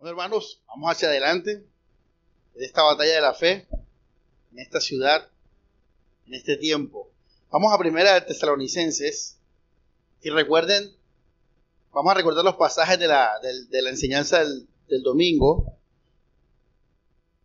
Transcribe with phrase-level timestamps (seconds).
[0.00, 1.62] Bueno, hermanos, vamos hacia adelante
[2.54, 3.68] en esta batalla de la fe,
[4.50, 5.28] en esta ciudad,
[6.26, 7.12] en este tiempo.
[7.50, 9.36] Vamos a primera de Tesalonicenses
[10.22, 10.90] y recuerden,
[11.92, 15.76] vamos a recordar los pasajes de la, de, la enseñanza del, del domingo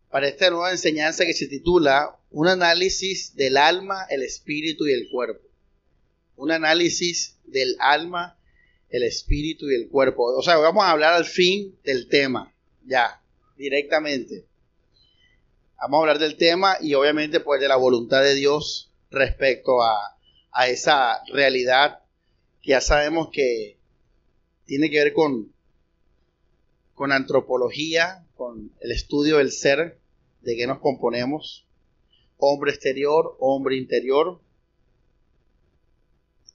[0.08, 5.10] para esta nueva enseñanza que se titula Un análisis del alma, el espíritu y el
[5.10, 5.46] cuerpo.
[6.36, 8.38] Un análisis del alma,
[8.90, 10.24] el espíritu y el cuerpo.
[10.36, 12.54] O sea, vamos a hablar al fin del tema,
[12.84, 13.20] ya,
[13.56, 14.46] directamente.
[15.78, 20.16] Vamos a hablar del tema y obviamente pues de la voluntad de Dios respecto a,
[20.52, 22.00] a esa realidad
[22.62, 23.78] que ya sabemos que
[24.64, 25.52] tiene que ver con,
[26.94, 29.98] con antropología, con el estudio del ser,
[30.40, 31.66] de qué nos componemos,
[32.38, 34.40] hombre exterior, hombre interior,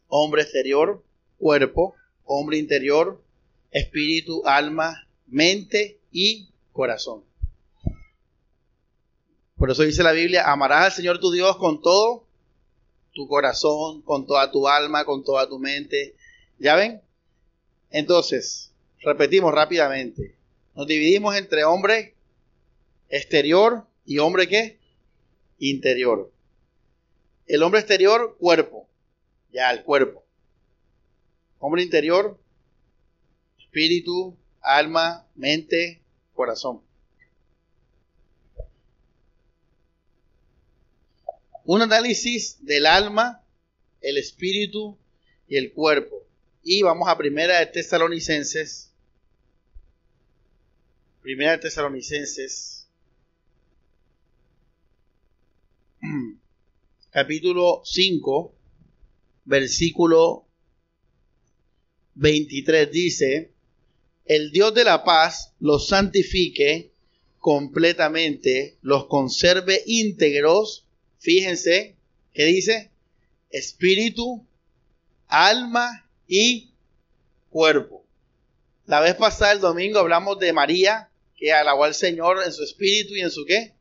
[0.08, 1.04] hombre exterior,
[1.38, 1.96] cuerpo,
[2.32, 3.22] hombre interior,
[3.72, 7.24] espíritu, alma, mente y corazón.
[9.56, 12.26] Por eso dice la Biblia, amarás al Señor tu Dios con todo
[13.14, 16.16] tu corazón, con toda tu alma, con toda tu mente.
[16.58, 17.02] ¿Ya ven?
[17.90, 20.36] Entonces, repetimos rápidamente.
[20.76, 22.16] Nos dividimos entre hombre
[23.10, 24.80] exterior y hombre qué?
[25.60, 26.32] Interior.
[27.46, 28.88] El hombre exterior, cuerpo.
[29.52, 30.24] Ya, el cuerpo.
[31.64, 32.42] Hombre interior,
[33.60, 36.02] espíritu, alma, mente,
[36.34, 36.82] corazón.
[41.64, 43.46] Un análisis del alma,
[44.02, 44.98] el espíritu
[45.48, 46.26] y el cuerpo.
[46.64, 48.92] Y vamos a primera de Tesalonicenses.
[51.22, 52.90] Primera de Tesalonicenses.
[57.12, 58.52] Capítulo 5,
[59.46, 60.48] versículo
[62.16, 63.52] 23 dice,
[64.26, 66.92] el Dios de la paz los santifique
[67.40, 70.86] completamente, los conserve íntegros,
[71.20, 71.96] fíjense,
[72.34, 72.92] ¿qué dice?
[73.50, 74.46] Espíritu,
[75.28, 76.72] alma y
[77.50, 78.06] cuerpo.
[78.86, 83.16] La vez pasada, el domingo, hablamos de María, que alabó al Señor en su espíritu
[83.16, 83.74] y en su qué?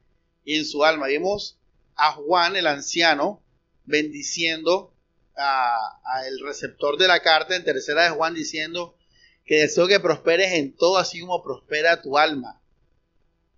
[0.44, 1.08] Y en su alma.
[1.08, 1.58] Vimos
[1.96, 3.42] a Juan, el anciano,
[3.84, 4.94] bendiciendo
[5.40, 8.96] a, el receptor de la carta en tercera de Juan diciendo
[9.44, 12.60] que deseo que prosperes en todo así como prospera tu alma.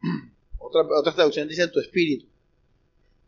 [0.65, 2.26] Otra, otra traducción dice tu espíritu.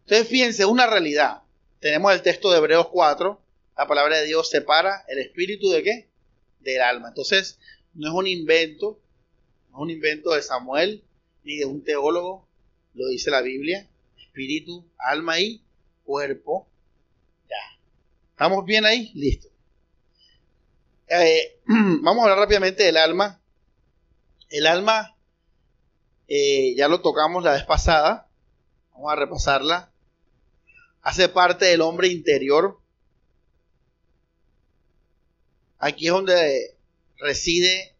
[0.04, 1.42] Entonces fíjense, una realidad.
[1.80, 3.42] Tenemos el texto de Hebreos 4,
[3.76, 6.08] la palabra de Dios separa el espíritu de qué?
[6.60, 7.08] Del alma.
[7.08, 7.58] Entonces,
[7.92, 9.00] no es un invento,
[9.70, 11.02] no es un invento de Samuel
[11.42, 12.48] ni de un teólogo,
[12.94, 13.88] lo dice la Biblia.
[14.16, 15.62] Espíritu, alma y
[16.04, 16.68] cuerpo
[18.34, 19.12] ¿Estamos bien ahí?
[19.14, 19.46] Listo.
[21.06, 23.40] Eh, vamos a hablar rápidamente del alma.
[24.48, 25.16] El alma,
[26.26, 28.28] eh, ya lo tocamos la vez pasada.
[28.92, 29.92] Vamos a repasarla.
[31.00, 32.80] Hace parte del hombre interior.
[35.78, 36.76] Aquí es donde
[37.18, 37.94] reside,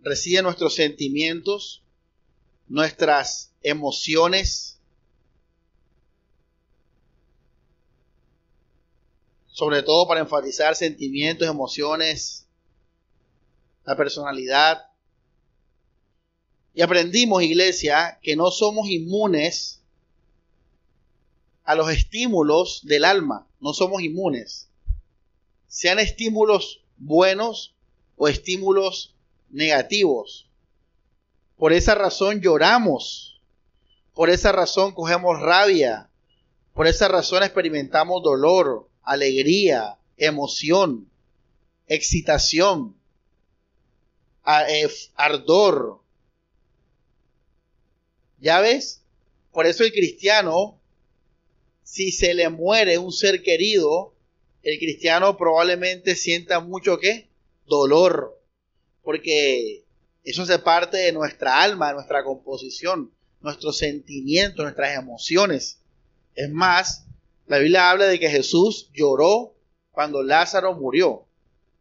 [0.00, 1.82] residen nuestros sentimientos,
[2.68, 4.71] nuestras emociones,
[9.62, 12.48] sobre todo para enfatizar sentimientos, emociones,
[13.84, 14.88] la personalidad.
[16.74, 19.80] Y aprendimos, iglesia, que no somos inmunes
[21.62, 24.68] a los estímulos del alma, no somos inmunes.
[25.68, 27.76] Sean estímulos buenos
[28.16, 29.14] o estímulos
[29.48, 30.50] negativos.
[31.56, 33.40] Por esa razón lloramos,
[34.12, 36.10] por esa razón cogemos rabia,
[36.74, 41.08] por esa razón experimentamos dolor, alegría, emoción,
[41.86, 42.96] excitación,
[44.68, 46.00] eh, ardor.
[48.38, 49.02] ¿Ya ves?
[49.52, 50.80] Por eso el cristiano,
[51.84, 54.14] si se le muere un ser querido,
[54.62, 57.28] el cristiano probablemente sienta mucho qué?
[57.66, 58.40] Dolor.
[59.02, 59.84] Porque
[60.24, 65.80] eso hace parte de nuestra alma, de nuestra composición, nuestros sentimientos, nuestras emociones.
[66.34, 67.01] Es más,
[67.46, 69.54] la Biblia habla de que Jesús lloró
[69.90, 71.26] cuando Lázaro murió.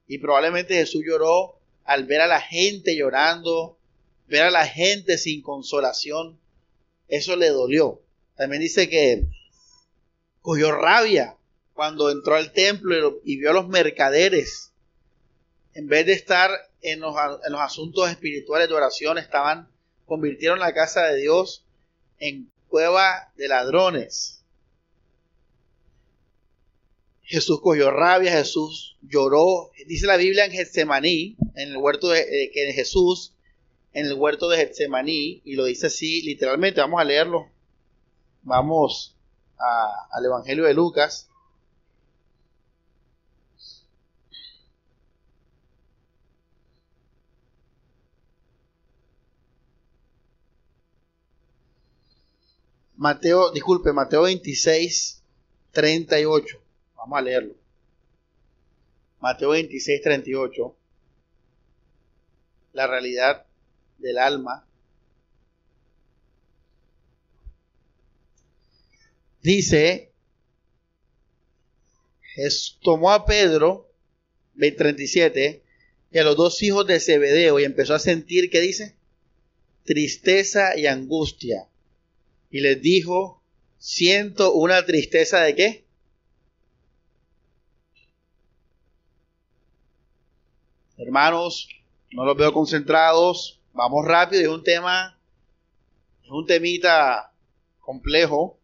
[0.07, 3.77] Y probablemente Jesús lloró al ver a la gente llorando,
[4.27, 6.39] ver a la gente sin consolación.
[7.07, 8.01] Eso le dolió.
[8.35, 9.27] También dice que
[10.41, 11.37] cogió rabia
[11.73, 14.71] cuando entró al templo y vio a los mercaderes.
[15.73, 17.15] En vez de estar en los,
[17.45, 19.69] en los asuntos espirituales de oración, estaban,
[20.05, 21.63] convirtieron la casa de Dios
[22.19, 24.40] en cueva de ladrones.
[27.31, 29.71] Jesús cogió rabia, Jesús lloró.
[29.87, 33.33] Dice la Biblia en Getsemaní, en el huerto de, que Jesús
[33.93, 36.81] en el huerto de Getsemaní y lo dice así literalmente.
[36.81, 37.47] Vamos a leerlo.
[38.43, 39.15] Vamos
[40.11, 41.29] al Evangelio de Lucas.
[52.97, 55.23] Mateo, disculpe, Mateo 26,
[55.71, 56.61] 38.
[57.01, 57.55] Vamos a leerlo.
[59.19, 60.77] Mateo 26, 38.
[62.73, 63.45] La realidad
[63.97, 64.65] del alma.
[69.41, 70.13] Dice,
[72.81, 73.91] tomó a Pedro,
[74.55, 75.63] 37,
[76.11, 78.95] y a los dos hijos de Zebedeo y empezó a sentir, ¿qué dice?
[79.83, 81.67] Tristeza y angustia
[82.51, 83.41] y les dijo,
[83.79, 85.85] siento una tristeza de qué?
[91.03, 91.67] Hermanos,
[92.11, 95.19] no los veo concentrados, vamos rápido, es un tema,
[96.23, 97.33] es un temita
[97.79, 98.59] complejo.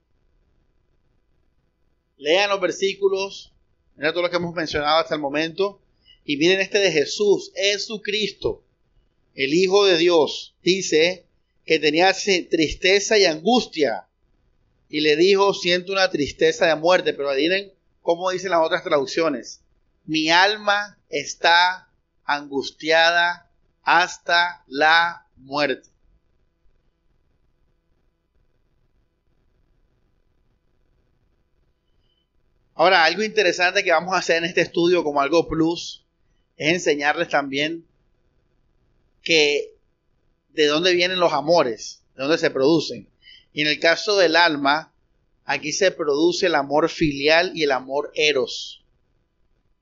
[2.18, 3.54] Lean los versículos,
[3.96, 5.82] miren todo lo que hemos mencionado hasta el momento,
[6.26, 8.64] y miren este de Jesús, Jesucristo,
[9.34, 11.26] el Hijo de Dios, dice,
[11.66, 14.10] que tenía tristeza y angustia.
[14.90, 17.74] Y le dijo, siento una tristeza de muerte, pero adivinen
[18.04, 19.62] cómo dicen las otras traducciones.
[20.06, 21.87] Mi alma está
[22.28, 23.50] angustiada
[23.82, 25.90] hasta la muerte.
[32.76, 36.06] Ahora, algo interesante que vamos a hacer en este estudio como algo plus
[36.58, 37.88] es enseñarles también
[39.24, 39.74] que
[40.50, 43.10] de dónde vienen los amores, de dónde se producen.
[43.52, 44.94] Y en el caso del alma,
[45.46, 48.84] aquí se produce el amor filial y el amor eros.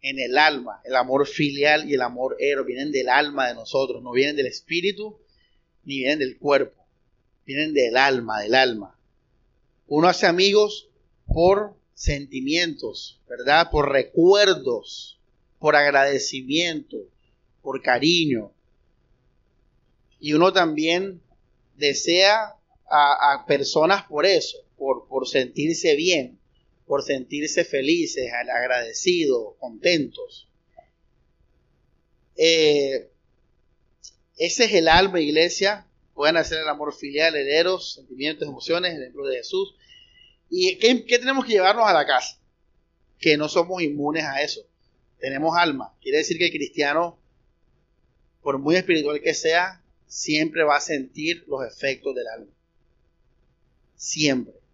[0.05, 4.03] En el alma, el amor filial y el amor eros vienen del alma de nosotros,
[4.03, 5.17] no vienen del espíritu
[5.83, 6.85] ni vienen del cuerpo,
[7.43, 8.99] vienen del alma, del alma.
[9.87, 10.89] Uno hace amigos
[11.25, 13.71] por sentimientos, ¿verdad?
[13.71, 15.19] Por recuerdos,
[15.57, 16.97] por agradecimiento,
[17.63, 18.51] por cariño,
[20.19, 21.21] y uno también
[21.77, 22.55] desea
[22.89, 26.39] a, personas por eso, por, sentirse bien,
[26.85, 30.47] por sentirse felices, agradecidos, contentos.
[32.37, 33.09] Eh,
[34.37, 35.87] ese es el alma, iglesia.
[36.13, 39.75] Pueden hacer el amor filial, herederos, sentimientos, emociones, el ejemplo de Jesús.
[40.49, 42.39] ¿Y qué, qué tenemos que llevarnos a la casa?
[43.19, 44.61] Que no somos inmunes a eso.
[45.19, 45.93] Tenemos alma.
[46.01, 47.19] Quiere decir que el cristiano,
[48.41, 52.51] por muy espiritual que sea, siempre va a sentir los efectos del alma.
[53.95, 54.64] Siempre.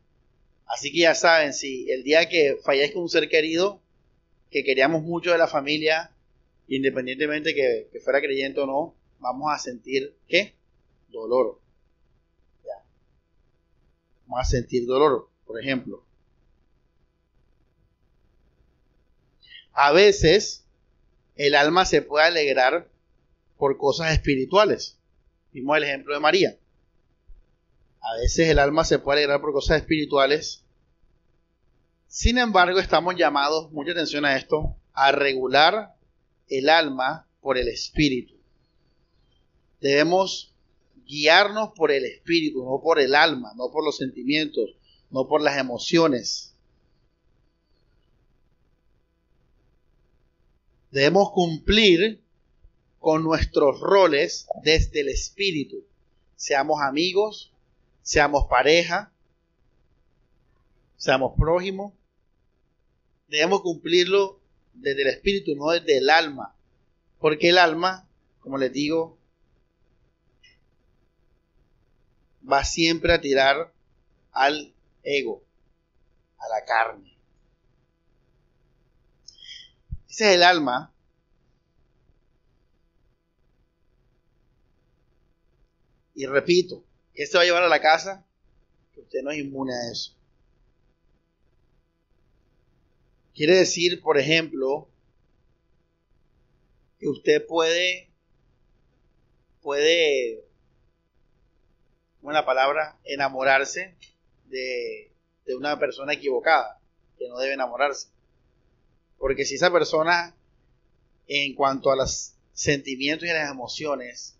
[0.71, 3.81] Así que ya saben, si el día que fallezca un ser querido,
[4.49, 6.11] que queríamos mucho de la familia,
[6.69, 10.55] independientemente que, que fuera creyente o no, vamos a sentir ¿qué?
[11.09, 11.59] Dolor.
[12.63, 12.85] Ya.
[14.27, 16.05] Vamos a sentir dolor, por ejemplo.
[19.73, 20.65] A veces
[21.35, 22.87] el alma se puede alegrar
[23.57, 24.97] por cosas espirituales.
[25.51, 26.57] Vimos el ejemplo de María.
[28.11, 30.65] A veces el alma se puede alegrar por cosas espirituales.
[32.07, 35.95] Sin embargo, estamos llamados, mucha atención a esto, a regular
[36.49, 38.33] el alma por el espíritu.
[39.79, 40.53] Debemos
[41.05, 44.75] guiarnos por el espíritu, no por el alma, no por los sentimientos,
[45.09, 46.53] no por las emociones.
[50.91, 52.21] Debemos cumplir
[52.99, 55.85] con nuestros roles desde el espíritu.
[56.35, 57.51] Seamos amigos,
[58.01, 59.11] seamos pareja,
[60.97, 61.93] seamos prójimos.
[63.27, 64.41] Debemos cumplirlo
[64.73, 66.55] desde el espíritu, no desde el alma.
[67.19, 68.07] Porque el alma,
[68.39, 69.17] como les digo,
[72.49, 73.73] va siempre a tirar
[74.31, 75.43] al ego,
[76.37, 77.17] a la carne.
[80.09, 80.91] Ese es el alma
[86.21, 86.83] Y repito,
[87.21, 88.25] ¿qué se va a llevar a la casa?
[88.95, 90.17] Que usted no es inmune a eso.
[93.35, 94.89] Quiere decir, por ejemplo,
[96.97, 98.09] que usted puede,
[99.61, 100.43] puede,
[102.23, 103.95] una palabra, enamorarse
[104.45, 105.11] de,
[105.45, 106.81] de una persona equivocada,
[107.19, 108.07] que no debe enamorarse.
[109.19, 110.35] Porque si esa persona,
[111.27, 114.39] en cuanto a los sentimientos y las emociones,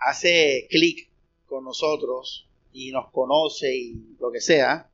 [0.00, 1.08] hace clic
[1.46, 4.90] con nosotros y nos conoce y lo que sea,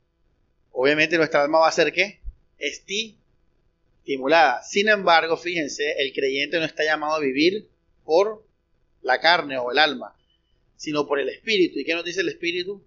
[0.73, 2.21] obviamente nuestra alma va a ser qué?
[2.59, 4.63] estimulada.
[4.63, 7.69] Sin embargo, fíjense, el creyente no está llamado a vivir
[8.05, 8.45] por
[9.03, 10.17] la carne o el alma,
[10.77, 11.79] sino por el espíritu.
[11.79, 12.83] ¿Y qué nos dice el espíritu?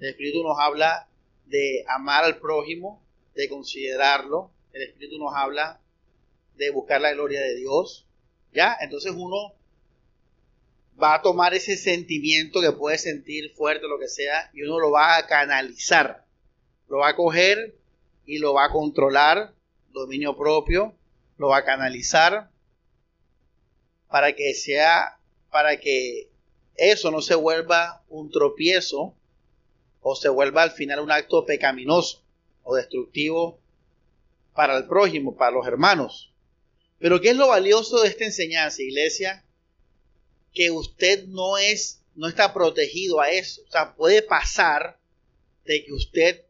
[0.00, 1.08] El espíritu nos habla
[1.46, 3.02] de amar al prójimo,
[3.34, 4.50] de considerarlo.
[4.72, 5.80] El espíritu nos habla
[6.56, 8.06] de buscar la gloria de Dios.
[8.52, 8.76] ¿Ya?
[8.80, 9.54] Entonces uno
[11.02, 14.90] va a tomar ese sentimiento que puede sentir fuerte, lo que sea, y uno lo
[14.90, 16.24] va a canalizar.
[16.88, 17.74] Lo va a coger
[18.24, 19.54] y lo va a controlar,
[19.90, 20.94] dominio propio,
[21.38, 22.50] lo va a canalizar
[24.08, 25.18] para que sea,
[25.50, 26.28] para que
[26.76, 29.14] eso no se vuelva un tropiezo
[30.02, 32.22] o se vuelva al final un acto pecaminoso
[32.62, 33.58] o destructivo
[34.54, 36.32] para el prójimo, para los hermanos.
[36.98, 39.44] Pero ¿qué es lo valioso de esta enseñanza, iglesia?
[40.52, 43.62] Que usted no es, no está protegido a eso.
[43.66, 44.98] O sea, puede pasar
[45.64, 46.44] de que usted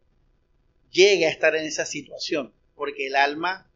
[0.91, 3.71] llegue a estar en esa situación, porque el alma,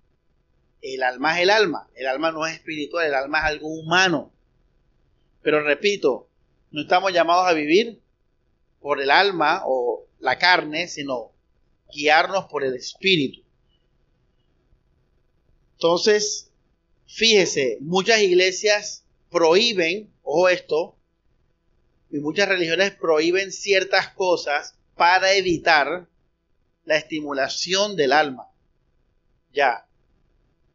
[0.82, 4.32] el alma es el alma, el alma no es espiritual, el alma es algo humano.
[5.42, 6.28] Pero repito,
[6.70, 8.00] no estamos llamados a vivir
[8.80, 11.32] por el alma o la carne, sino
[11.92, 13.42] guiarnos por el espíritu.
[15.74, 16.50] Entonces,
[17.06, 20.98] fíjese, muchas iglesias prohíben, ojo esto,
[22.10, 26.08] y muchas religiones prohíben ciertas cosas para evitar
[26.84, 28.48] la estimulación del alma.
[29.52, 29.86] Ya.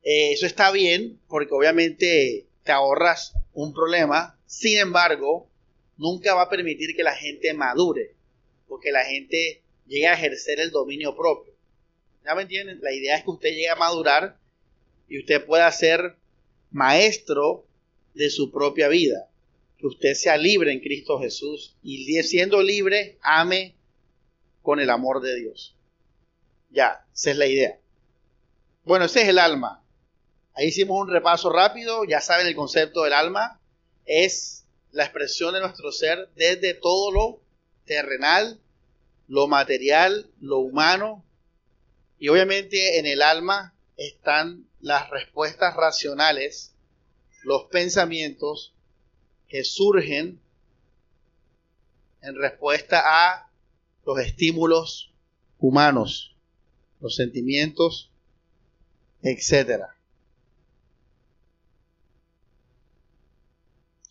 [0.03, 4.39] Eh, eso está bien porque obviamente te ahorras un problema.
[4.45, 5.49] Sin embargo,
[5.97, 8.15] nunca va a permitir que la gente madure.
[8.67, 11.53] Porque la gente llegue a ejercer el dominio propio.
[12.25, 12.79] ¿Ya me entienden?
[12.81, 14.37] La idea es que usted llegue a madurar
[15.09, 16.15] y usted pueda ser
[16.71, 17.65] maestro
[18.13, 19.30] de su propia vida.
[19.81, 23.75] Que usted sea libre en Cristo Jesús y siendo libre, ame
[24.61, 25.75] con el amor de Dios.
[26.69, 27.79] Ya, esa es la idea.
[28.83, 29.83] Bueno, ese es el alma.
[30.53, 33.59] Ahí hicimos un repaso rápido, ya saben el concepto del alma.
[34.05, 37.41] Es la expresión de nuestro ser desde todo lo
[37.85, 38.59] terrenal,
[39.27, 41.25] lo material, lo humano.
[42.19, 46.75] Y obviamente en el alma están las respuestas racionales,
[47.43, 48.75] los pensamientos
[49.51, 50.39] que surgen
[52.21, 53.51] en respuesta a
[54.05, 55.11] los estímulos
[55.59, 56.37] humanos
[57.01, 58.09] los sentimientos,
[59.21, 59.87] etc.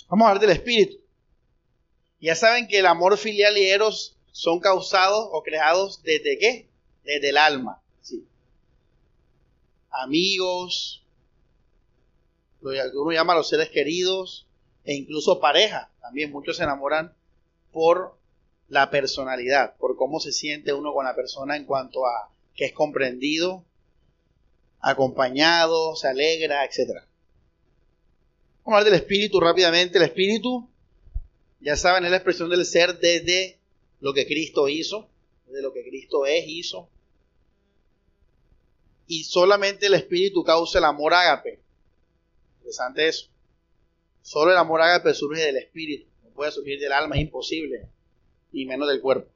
[0.08, 0.98] Vamos a hablar del espíritu.
[2.20, 6.68] Ya saben que el amor filial y eros son causados o creados desde qué?
[7.02, 7.82] Desde el alma.
[8.02, 8.26] ¿sí?
[9.90, 11.02] Amigos,
[12.60, 14.46] lo que uno llama los seres queridos,
[14.84, 15.90] e incluso pareja.
[16.00, 17.14] También muchos se enamoran
[17.72, 18.16] por
[18.68, 22.72] la personalidad, por cómo se siente uno con la persona en cuanto a que es
[22.72, 23.64] comprendido,
[24.80, 27.02] acompañado, se alegra, etc.
[28.64, 29.98] Vamos a hablar del espíritu rápidamente.
[29.98, 30.68] El espíritu,
[31.60, 33.58] ya saben, es la expresión del ser desde
[34.00, 35.08] lo que Cristo hizo,
[35.46, 36.88] desde lo que Cristo es, hizo.
[39.06, 41.60] Y solamente el espíritu causa el amor ágape.
[42.58, 43.28] Interesante eso.
[44.22, 46.08] Solo el amor ágape surge del espíritu.
[46.22, 47.88] No puede surgir del alma, es imposible.
[48.52, 49.30] Y menos del cuerpo.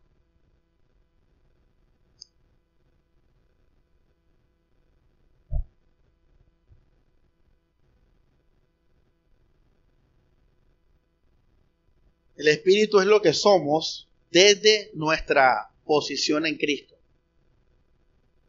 [12.36, 16.94] El Espíritu es lo que somos desde nuestra posición en Cristo.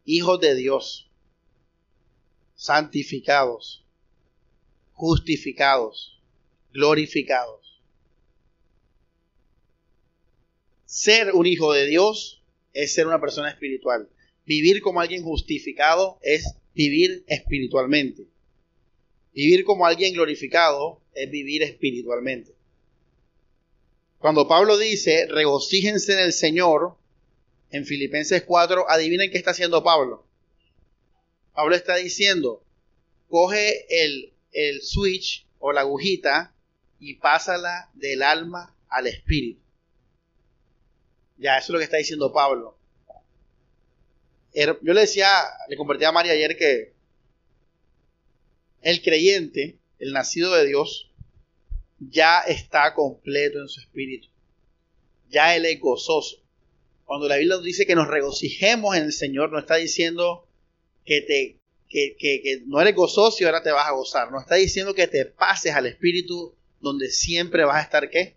[0.04, 1.08] Hijos de Dios,
[2.56, 3.84] santificados,
[4.92, 6.15] justificados,
[6.76, 7.82] glorificados.
[10.84, 12.42] Ser un hijo de Dios
[12.72, 14.08] es ser una persona espiritual.
[14.44, 18.26] Vivir como alguien justificado es vivir espiritualmente.
[19.32, 22.54] Vivir como alguien glorificado es vivir espiritualmente.
[24.18, 26.96] Cuando Pablo dice, regocíjense en el Señor,
[27.70, 30.26] en Filipenses 4, adivinen qué está haciendo Pablo.
[31.54, 32.62] Pablo está diciendo,
[33.28, 36.55] coge el, el switch o la agujita
[36.98, 39.60] y pásala del alma al espíritu.
[41.38, 42.78] Ya, eso es lo que está diciendo Pablo.
[44.52, 45.28] Er, yo le decía,
[45.68, 46.94] le compartí a María ayer que
[48.80, 51.10] el creyente, el nacido de Dios,
[51.98, 54.28] ya está completo en su espíritu.
[55.28, 56.42] Ya Él es gozoso.
[57.04, 60.48] Cuando la Biblia nos dice que nos regocijemos en el Señor, no está diciendo
[61.04, 64.30] que, te, que, que, no eres gozoso y ahora te vas a gozar.
[64.32, 68.36] No está diciendo que te pases al espíritu donde siempre vas a estar qué?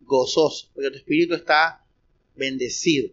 [0.00, 0.70] Gozoso.
[0.74, 1.84] Porque tu espíritu está
[2.34, 3.10] bendecido.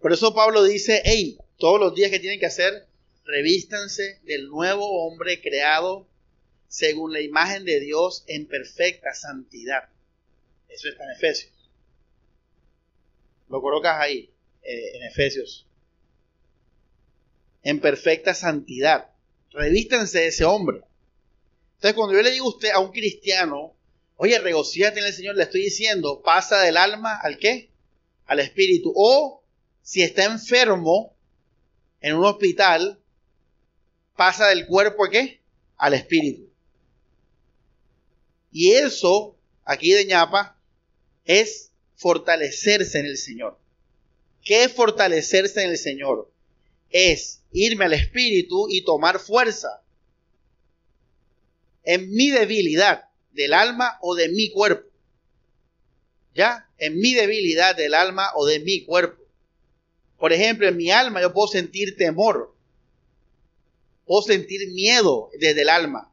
[0.00, 2.88] Por eso Pablo dice, hey, todos los días que tienen que hacer,
[3.24, 6.08] revístanse del nuevo hombre creado
[6.66, 9.88] según la imagen de Dios en perfecta santidad.
[10.68, 11.52] Eso está en Efesios.
[13.48, 14.30] Lo colocas ahí,
[14.62, 15.66] eh, en Efesios.
[17.62, 19.10] En perfecta santidad.
[19.50, 20.80] Revístanse de ese hombre.
[21.82, 23.74] Entonces, cuando yo le digo a usted, a un cristiano,
[24.14, 27.72] oye, regocíjate en el Señor, le estoy diciendo, pasa del alma al qué?
[28.26, 28.92] Al espíritu.
[28.94, 29.42] O
[29.82, 31.16] si está enfermo
[32.00, 33.02] en un hospital,
[34.14, 35.40] pasa del cuerpo a qué?
[35.76, 36.48] Al espíritu.
[38.52, 40.56] Y eso, aquí de ñapa,
[41.24, 43.58] es fortalecerse en el Señor.
[44.44, 46.30] ¿Qué es fortalecerse en el Señor?
[46.90, 49.81] Es irme al Espíritu y tomar fuerza
[51.84, 54.88] en mi debilidad del alma o de mi cuerpo.
[56.34, 56.68] ¿Ya?
[56.78, 59.22] En mi debilidad del alma o de mi cuerpo.
[60.18, 62.54] Por ejemplo, en mi alma yo puedo sentir temor.
[64.06, 66.12] Puedo sentir miedo desde el alma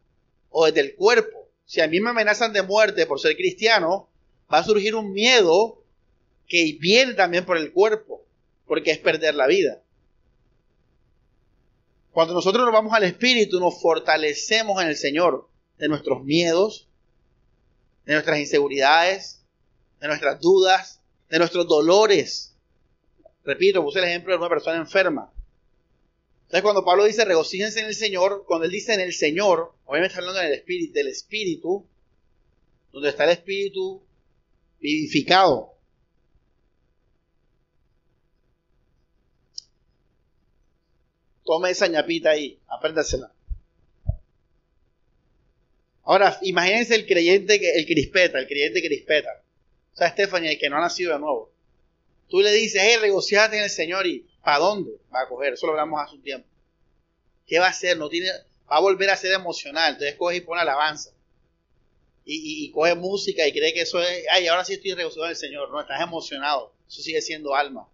[0.50, 1.48] o desde el cuerpo.
[1.66, 4.10] Si a mí me amenazan de muerte por ser cristiano,
[4.52, 5.84] va a surgir un miedo
[6.48, 8.26] que viene también por el cuerpo,
[8.66, 9.84] porque es perder la vida.
[12.12, 15.49] Cuando nosotros nos vamos al Espíritu, nos fortalecemos en el Señor
[15.80, 16.88] de nuestros miedos,
[18.06, 19.42] de nuestras inseguridades,
[20.00, 22.56] de nuestras dudas, de nuestros dolores.
[23.44, 25.32] Repito, puse el ejemplo de una persona enferma.
[26.42, 30.14] Entonces, cuando Pablo dice regocíjense en el Señor, cuando él dice en el Señor, obviamente
[30.14, 31.86] está hablando en el espíritu, del Espíritu,
[32.92, 34.02] donde está el Espíritu
[34.80, 35.74] vivificado.
[41.46, 43.32] Tome esa ñapita ahí, apréndasela.
[46.10, 49.30] Ahora, imagínense el creyente, el crispeta, el creyente crispeta.
[49.94, 51.51] O sea, Stephanie, el que no ha nacido de nuevo.
[52.28, 55.54] Tú le dices, hey, regocíate en el Señor y ¿para dónde va a coger?
[55.54, 56.48] Eso lo hablamos hace un tiempo.
[57.46, 57.96] ¿Qué va a hacer?
[57.96, 59.94] No tiene, va a volver a ser emocional.
[59.94, 61.12] Entonces coge y pone alabanza
[62.25, 65.38] y, coge música y cree que eso es, ay, ahora sí estoy regocijado en el
[65.38, 65.70] Señor.
[65.70, 66.74] No, estás emocionado.
[66.88, 67.88] Eso sigue siendo alma.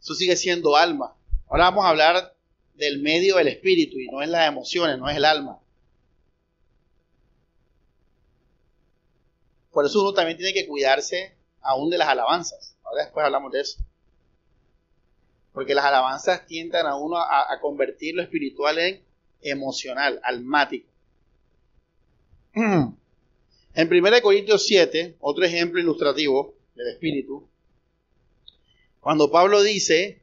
[0.00, 1.16] Eso sigue siendo alma.
[1.48, 2.36] Ahora vamos a hablar
[2.74, 5.58] del medio del espíritu y no es las emociones, no es el alma.
[9.72, 12.76] Por eso uno también tiene que cuidarse aún de las alabanzas.
[12.84, 13.80] Ahora después hablamos de eso.
[15.52, 19.02] Porque las alabanzas tiendan a uno a, convertir lo espiritual en
[19.40, 20.88] emocional, almático.
[23.74, 27.48] En 1 Corintios 7, otro ejemplo ilustrativo del Espíritu,
[29.00, 30.20] cuando Pablo dice,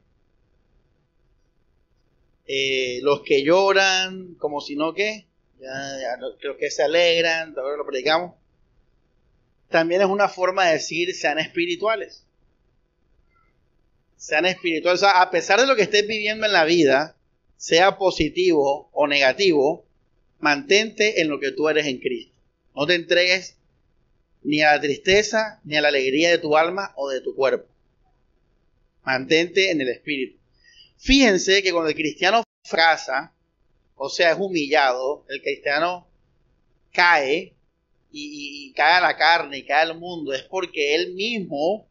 [2.46, 5.26] eh, los que lloran como si no que,
[5.60, 6.16] ya,
[6.56, 8.36] que se alegran, lo predicamos,
[9.70, 12.24] también es una forma de decir sean espirituales.
[14.16, 15.02] Sean espirituales.
[15.02, 17.16] a pesar de lo que estés viviendo en la vida,
[17.56, 19.86] sea positivo o negativo,
[20.40, 22.34] mantente en lo que tú eres en Cristo.
[22.74, 23.56] No te entregues
[24.42, 27.68] ni a la tristeza ni a la alegría de tu alma o de tu cuerpo.
[29.04, 30.38] Mantente en el espíritu.
[30.98, 33.32] Fíjense que cuando el cristiano fracasa,
[33.94, 36.08] o sea, es humillado, el cristiano
[36.92, 37.54] cae
[38.12, 41.86] y, cae a la carne y cae al mundo, es porque él mismo,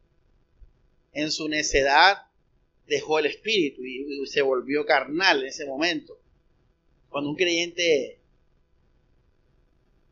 [1.13, 2.27] en su necedad,
[2.87, 6.17] dejó el espíritu y se volvió carnal en ese momento.
[7.09, 8.19] Cuando un creyente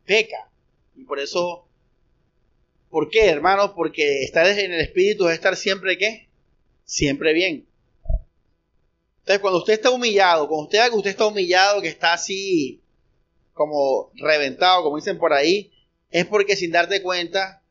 [0.08, 0.50] peca.
[0.96, 1.68] Y por eso,
[2.90, 3.74] ¿por qué, hermano?
[3.76, 6.28] Porque estar en el Espíritu es estar siempre qué?
[6.84, 7.68] Siempre bien.
[9.20, 12.80] Entonces, cuando usted está humillado, cuando usted usted está humillado, que está así
[13.52, 15.70] como reventado, como dicen por ahí,
[16.10, 17.62] es porque sin darte cuenta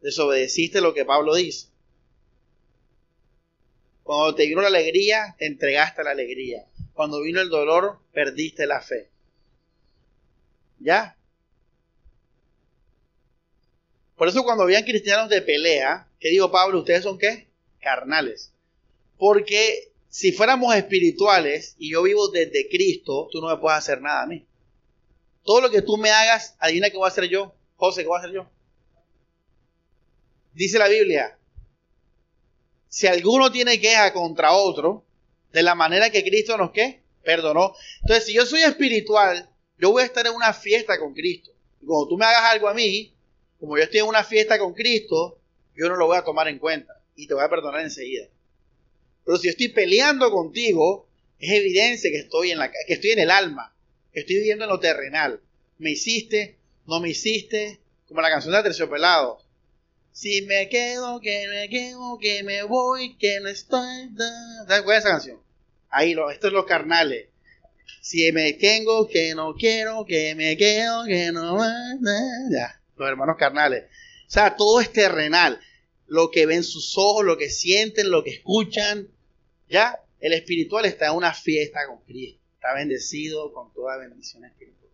[0.00, 1.68] desobedeciste lo que Pablo dice.
[4.02, 6.66] Cuando te vino la alegría, te entregaste la alegría.
[6.94, 9.08] Cuando vino el dolor, perdiste la fe.
[10.78, 11.16] ¿Ya?
[14.16, 16.80] Por eso cuando vean cristianos de pelea, ¿qué digo Pablo?
[16.80, 17.48] ¿Ustedes son qué?
[17.80, 18.52] Carnales.
[19.16, 24.22] Porque si fuéramos espirituales y yo vivo desde Cristo, tú no me puedes hacer nada
[24.22, 24.44] a mí.
[25.44, 27.54] Todo lo que tú me hagas, adivina qué voy a hacer yo.
[27.76, 28.50] José, ¿qué voy a hacer yo?
[30.52, 31.38] Dice la Biblia,
[32.88, 35.04] si alguno tiene queja contra otro,
[35.52, 37.74] de la manera que Cristo nos que perdonó.
[38.02, 39.50] Entonces, si yo soy espiritual
[39.80, 41.50] yo voy a estar en una fiesta con Cristo.
[41.80, 43.14] Y cuando tú me hagas algo a mí,
[43.58, 45.40] como yo estoy en una fiesta con Cristo,
[45.74, 48.28] yo no lo voy a tomar en cuenta y te voy a perdonar enseguida.
[49.24, 53.30] Pero si estoy peleando contigo, es evidencia que estoy en, la, que estoy en el
[53.30, 53.74] alma,
[54.12, 55.40] estoy viviendo en lo terrenal.
[55.78, 59.44] Me hiciste, no me hiciste, como la canción de Terciopelados.
[60.12, 64.10] Si me quedo, que me quedo, que me voy, que no estoy.
[64.66, 65.40] ¿Sabes cuál es esa canción?
[65.88, 67.26] Ahí, esto es los carnales
[68.00, 71.58] Si me tengo, que no quiero, que me quedo, que no...
[72.50, 73.84] Ya, los hermanos carnales.
[74.26, 75.60] O sea, todo es terrenal.
[76.06, 79.08] Lo que ven sus ojos, lo que sienten, lo que escuchan.
[79.68, 82.39] Ya, el espiritual está en una fiesta con Cristo.
[82.60, 84.90] Está bendecido con toda bendición espiritual.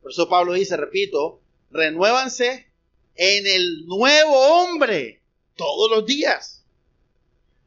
[0.00, 1.40] Por eso Pablo dice, repito,
[1.72, 2.68] renuévanse
[3.16, 5.20] en el nuevo hombre
[5.56, 6.64] todos los días.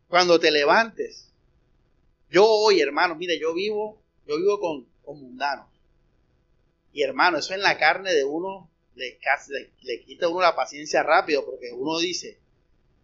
[0.08, 1.34] Cuando te levantes.
[2.30, 5.68] Yo hoy, hermano, mire, yo vivo, yo vivo con, con mundanos.
[6.94, 9.20] Y hermano, eso en la carne de uno le,
[10.06, 12.40] quita a uno la paciencia rápido, porque uno dice,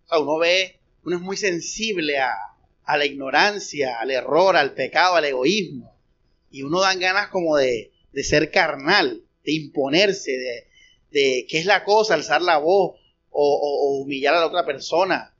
[0.05, 2.33] o sea, uno ve, uno es muy sensible a,
[2.85, 5.94] a la ignorancia, al error, al pecado, al egoísmo.
[6.51, 10.67] Y uno dan ganas como de, de ser carnal, de imponerse, de,
[11.11, 15.33] de qué es la cosa, alzar la voz o, humillar a la otra persona.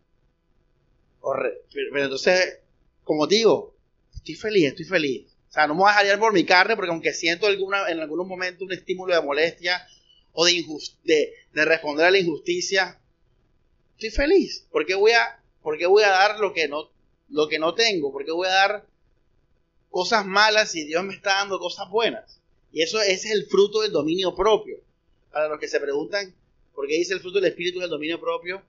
[1.21, 2.59] pero entonces,
[3.03, 3.75] como digo,
[4.13, 5.31] estoy feliz, estoy feliz.
[5.49, 7.99] O sea, no me voy a dejar por mi carne porque aunque siento alguna, en
[7.99, 9.87] algunos momentos un estímulo de molestia
[10.33, 10.63] o de,
[11.03, 12.99] de, de, responder a la injusticia,
[13.93, 14.67] estoy feliz.
[14.71, 16.89] porque voy a, porque voy a dar lo que no,
[17.29, 18.11] lo que no tengo?
[18.11, 18.85] porque voy a dar
[19.95, 22.41] cosas malas si Dios me está dando cosas buenas?
[22.73, 24.77] Y eso es el fruto del dominio propio
[25.31, 26.36] para los que se preguntan
[26.73, 28.62] por qué dice el fruto del Espíritu del dominio propio,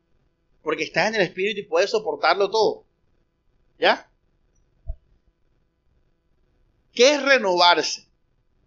[0.62, 2.84] porque estás en el Espíritu y puedes soportarlo todo.
[3.76, 4.08] ¿Ya?
[6.94, 8.06] ¿Qué es renovarse?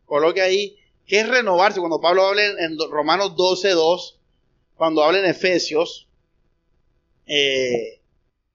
[0.06, 1.80] Coloque ahí, ¿qué es renovarse?
[1.80, 4.19] Cuando Pablo habla en Romanos 12, 2,
[4.76, 6.10] cuando habla en Efesios,
[7.26, 7.98] eh,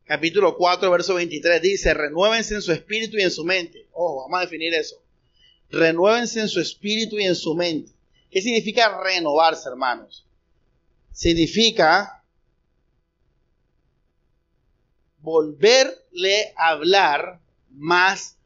[0.05, 3.88] capítulo 4, verso 23, dice, renuévense en su espíritu y en su mente.
[3.93, 5.03] Ojo, vamos a definir eso.
[5.71, 7.93] Renuévense en su espíritu y en su mente.
[8.31, 10.27] ¿Qué significa renovarse, hermanos?
[11.12, 12.23] Significa
[15.19, 17.40] volverle a hablar
[17.71, 18.37] más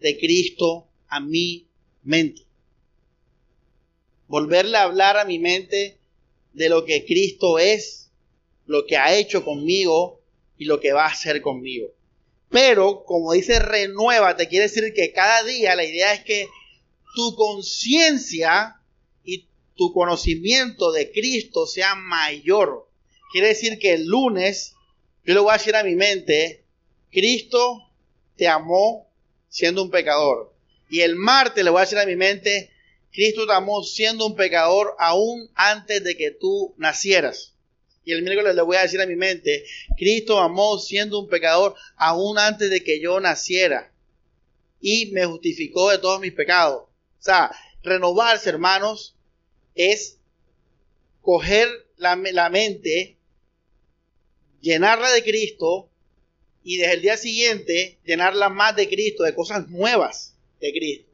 [0.00, 1.66] de Cristo a mi
[2.02, 2.42] mente.
[4.26, 5.98] Volverle a hablar a mi mente
[6.54, 8.10] de lo que Cristo es,
[8.66, 10.23] lo que ha hecho conmigo
[10.58, 11.88] y lo que va a hacer conmigo.
[12.50, 16.48] Pero, como dice renuévate, quiere decir que cada día la idea es que
[17.14, 18.80] tu conciencia
[19.76, 22.88] tu conocimiento de Cristo sea mayor.
[23.32, 24.74] Quiere decir que el lunes
[25.24, 26.64] yo le voy a decir a mi mente,
[27.10, 27.90] Cristo
[28.36, 29.08] te amó
[29.48, 30.52] siendo un pecador.
[30.90, 32.70] Y el martes le voy a decir a mi mente,
[33.10, 37.53] Cristo te amó siendo un pecador aún antes de que tú nacieras.
[38.04, 39.64] Y el miércoles le voy a decir a mi mente,
[39.96, 43.92] Cristo amó siendo un pecador aún antes de que yo naciera.
[44.80, 46.82] Y me justificó de todos mis pecados.
[46.84, 47.50] O sea,
[47.82, 49.14] renovarse, hermanos,
[49.74, 50.18] es
[51.22, 52.16] coger la,
[52.50, 53.16] mente,
[54.60, 55.88] llenarla de Cristo
[56.62, 61.10] y desde el día siguiente llenarla más de Cristo, de cosas nuevas de Cristo.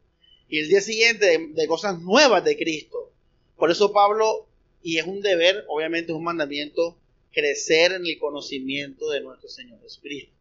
[0.48, 3.12] Y el día siguiente de, cosas nuevas de Cristo.
[3.56, 4.48] Por eso Pablo,
[4.82, 6.96] y es un deber, obviamente es un mandamiento,
[7.32, 10.32] crecer en el conocimiento de nuestro Señor Jesucristo.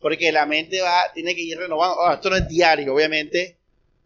[0.00, 2.12] Porque la mente va, tiene que ir renovando.
[2.12, 3.56] esto no es diario, obviamente,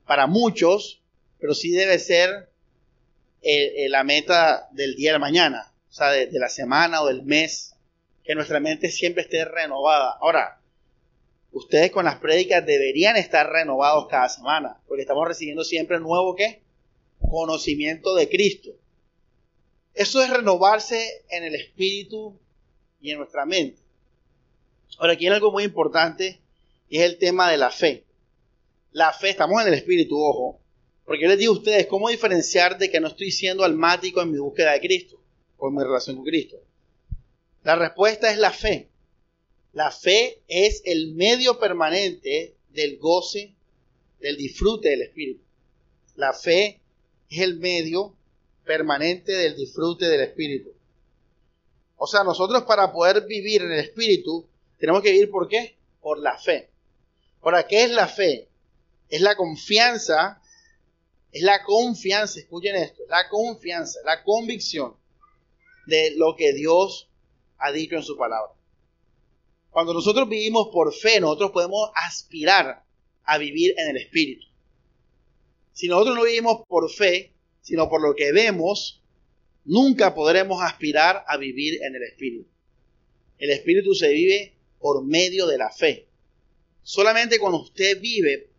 [0.06, 1.00] para muchos,
[1.38, 2.48] pero sí debe ser
[3.42, 7.22] eh, eh, la meta del día de mañana, o sea, de, la semana o del
[7.22, 7.74] mes,
[8.24, 10.16] que nuestra mente siempre esté renovada.
[10.20, 10.60] Ahora,
[11.52, 16.62] ustedes con las prédicas deberían estar renovados cada semana, porque estamos recibiendo siempre nuevo ¿qué?
[17.20, 18.70] Conocimiento de Cristo.
[19.94, 22.36] Eso es renovarse en el espíritu
[23.00, 23.80] y en nuestra mente.
[24.98, 26.40] Ahora, aquí hay algo muy importante
[26.88, 28.04] y es el tema de la fe.
[28.92, 30.60] La fe, estamos en el espíritu, ojo,
[31.04, 34.32] porque yo les digo a ustedes, ¿cómo diferenciar de que no estoy siendo almático en
[34.32, 35.20] mi búsqueda de Cristo
[35.58, 36.56] o en mi relación con Cristo?
[37.62, 38.88] La respuesta es la fe.
[39.72, 43.54] La fe es el medio permanente del goce,
[44.20, 45.42] del disfrute del Espíritu.
[46.16, 46.80] La fe
[47.28, 48.14] es el medio
[48.64, 50.70] permanente del disfrute del Espíritu.
[51.96, 54.46] O sea, nosotros para poder vivir en el Espíritu,
[54.78, 55.76] tenemos que vivir por qué?
[56.00, 56.70] Por la fe.
[57.42, 58.48] Ahora, ¿qué es la fe?
[59.08, 60.40] Es la confianza
[61.34, 64.94] es la confianza, escuchen esto, la confianza, la convicción
[65.86, 67.10] de lo que Dios
[67.58, 68.52] ha dicho en su palabra.
[69.70, 72.84] Cuando nosotros vivimos por fe, nosotros podemos aspirar
[73.24, 74.46] a vivir en el Espíritu.
[75.72, 77.33] Si nosotros no vivimos por fe,
[77.64, 79.02] sino por lo que vemos,
[79.64, 82.46] nunca podremos aspirar a vivir en el Espíritu.
[83.38, 86.06] El Espíritu se vive por medio de la fe.
[86.82, 88.50] Solamente cuando usted vive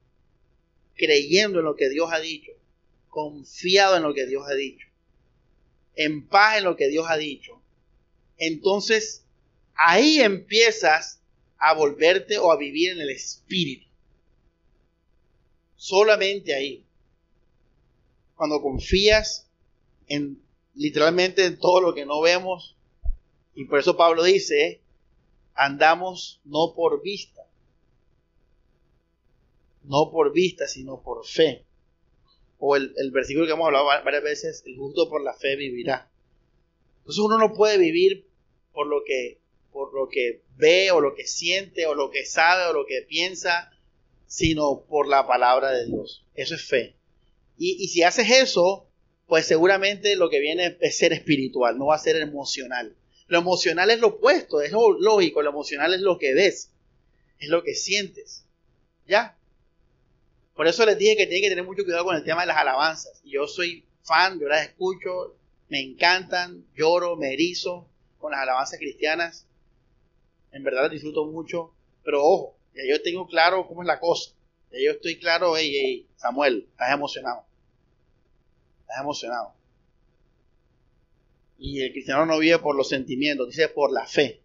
[0.95, 2.51] creyendo en lo que Dios ha dicho,
[3.07, 4.87] confiado en lo que Dios ha dicho,
[5.95, 7.61] en paz en lo que Dios ha dicho,
[8.37, 9.23] entonces
[9.75, 11.21] ahí empiezas
[11.59, 13.85] a volverte o a vivir en el espíritu.
[15.75, 16.84] Solamente ahí.
[18.35, 19.49] Cuando confías
[20.07, 20.45] en
[20.75, 22.75] literalmente en todo lo que no vemos.
[23.55, 24.81] Y por eso Pablo dice,
[25.53, 27.47] andamos no por vista.
[29.83, 31.65] No por vista, sino por fe.
[32.59, 36.09] O el, el versículo que hemos hablado varias veces, el justo por la fe vivirá.
[36.99, 38.27] Entonces uno no puede vivir
[38.73, 39.39] por lo que
[39.71, 43.01] por lo que ve o lo que siente o lo que sabe o lo que
[43.01, 43.73] piensa,
[44.25, 46.25] sino por la palabra de Dios.
[46.33, 46.95] Eso es fe.
[47.57, 48.87] Y, si haces eso,
[49.27, 52.95] pues seguramente lo que viene es ser espiritual, no va a ser emocional.
[53.27, 56.71] Lo emocional es lo opuesto, es lo lógico, lo emocional es lo que ves,
[57.39, 58.45] es lo que sientes.
[59.07, 59.37] ¿Ya?
[60.53, 62.57] Por eso les dije que tienen que tener mucho cuidado con el tema de las
[62.57, 63.21] alabanzas.
[63.23, 65.35] Yo soy fan, yo las escucho,
[65.69, 67.87] me encantan, lloro, me erizo
[68.19, 69.47] con las alabanzas cristianas
[70.55, 74.31] en verdad la disfruto mucho, pero ojo, ya yo tengo claro cómo es la cosa.
[74.83, 77.45] Yo estoy claro, hey, hey, Samuel, estás emocionado.
[78.81, 79.53] Estás emocionado.
[81.57, 84.41] Y el cristiano no vive por los sentimientos, dice por la fe.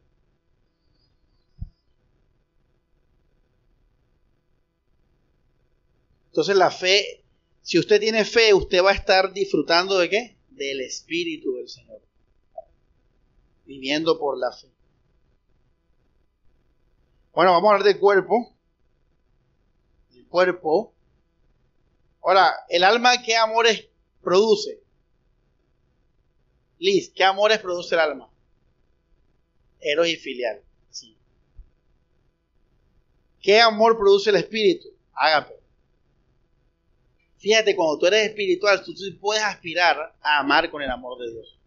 [6.29, 7.25] Entonces la fe,
[7.63, 10.37] si usted tiene fe, usted va a estar disfrutando de qué?
[10.51, 12.01] Del Espíritu del Señor.
[13.67, 14.69] Viviendo por la fe.
[17.33, 18.55] Bueno, vamos a hablar del cuerpo.
[20.31, 20.95] Cuerpo.
[22.23, 23.87] Ahora, el alma, ¿qué amores
[24.23, 24.81] produce?
[26.79, 28.31] Liz, ¿qué amores produce el alma?
[29.81, 30.63] Eros y filial.
[30.89, 31.15] Sí.
[33.43, 34.89] ¿Qué amor produce el espíritu?
[35.13, 35.61] Ágape.
[37.37, 41.61] Fíjate, cuando tú eres espiritual, tú puedes aspirar a amar con el amor de Dios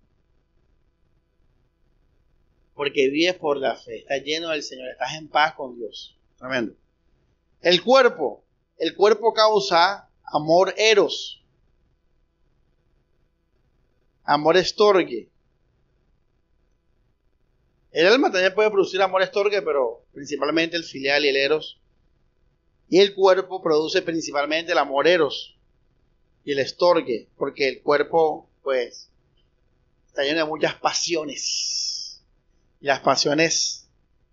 [2.75, 6.17] porque vives por la fe, estás lleno del Señor, estás en paz con Dios.
[6.37, 6.73] Tremendo.
[7.61, 8.42] El cuerpo,
[8.77, 11.43] el cuerpo causa amor eros,
[14.23, 15.29] amor estorgue.
[17.91, 21.79] El alma también puede producir amor estorgue, pero principalmente el filial y el eros.
[22.89, 25.55] Y el cuerpo produce principalmente el amor eros
[26.43, 29.09] y el estorgue, porque el cuerpo, pues,
[30.07, 31.73] está lleno de muchas pasiones
[32.83, 33.87] las pasiones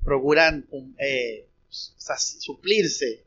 [0.04, 3.24] procuran eh, suplirse.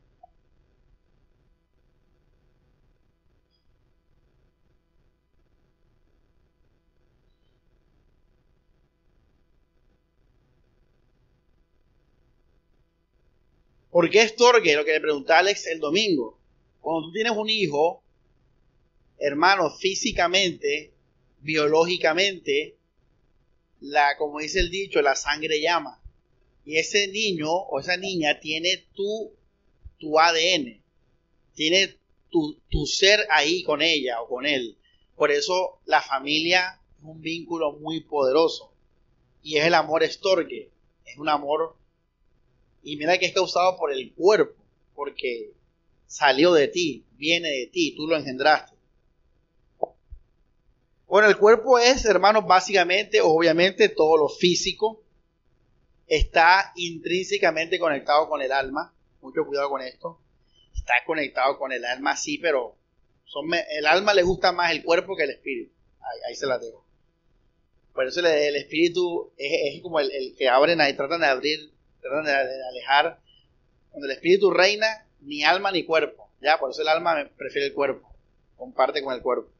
[13.94, 14.74] ¿Por qué estorgue?
[14.74, 16.36] Lo que le pregunté Alex el domingo.
[16.80, 18.02] Cuando tú tienes un hijo,
[19.20, 20.92] hermano, físicamente,
[21.42, 22.76] biológicamente,
[23.78, 26.02] la, como dice el dicho, la sangre llama.
[26.64, 29.32] Y ese niño o esa niña tiene tu,
[30.00, 30.82] tu ADN,
[31.54, 31.96] tiene
[32.30, 34.76] tu, tu ser ahí con ella o con él.
[35.14, 38.72] Por eso la familia es un vínculo muy poderoso.
[39.40, 40.72] Y es el amor estorque,
[41.06, 41.76] es un amor,
[42.84, 44.62] y mira que es causado por el cuerpo,
[44.94, 45.52] porque
[46.06, 48.74] salió de ti, viene de ti, tú lo engendraste.
[51.06, 55.02] Bueno, el cuerpo es, hermanos, básicamente, obviamente, todo lo físico.
[56.06, 58.94] Está intrínsecamente conectado con el alma.
[59.20, 60.20] Mucho cuidado con esto.
[60.74, 62.76] Está conectado con el alma, sí, pero
[63.26, 65.72] son, el alma le gusta más el cuerpo que el espíritu.
[66.28, 66.84] Ahí, se la dejo.
[67.92, 71.73] Por eso el, espíritu es, como el, que abren ahí, tratan de abrir,
[72.04, 72.32] tratan de,
[72.68, 73.18] alejar.
[73.90, 76.30] Cuando el espíritu reina, ni alma ni cuerpo.
[76.40, 78.12] Ya, por eso el alma prefiere el cuerpo.
[78.56, 79.50] Comparte con el cuerpo.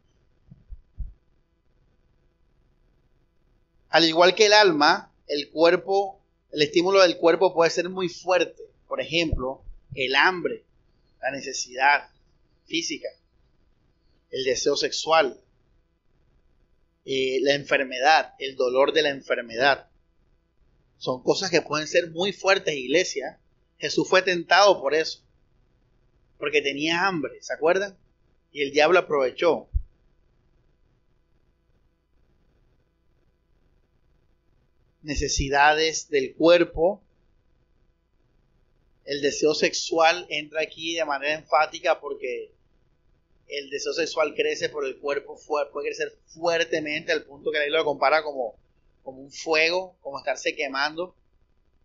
[3.89, 6.21] Al igual que el alma, el cuerpo,
[6.53, 8.63] el estímulo del cuerpo puede ser muy fuerte.
[8.89, 9.63] Por ejemplo,
[9.95, 10.65] el hambre,
[11.21, 12.09] la necesidad
[12.67, 13.09] física,
[14.31, 15.41] el deseo sexual,
[17.05, 19.89] eh, la enfermedad, el dolor de la enfermedad.
[20.99, 23.39] Son cosas que pueden ser muy fuertes, iglesia.
[23.79, 25.21] Jesús fue tentado por eso,
[26.39, 27.97] porque tenía hambre, ¿se acuerdan?
[28.53, 29.69] Y el diablo aprovechó.
[35.05, 37.03] necesidades del cuerpo.
[39.05, 42.51] El deseo sexual entra aquí de manera enfática porque
[43.47, 47.85] el deseo sexual crece por el cuerpo, puede crecer fuertemente al punto que la lo
[47.85, 48.59] compara como,
[49.05, 51.15] como un fuego, como estarse quemando.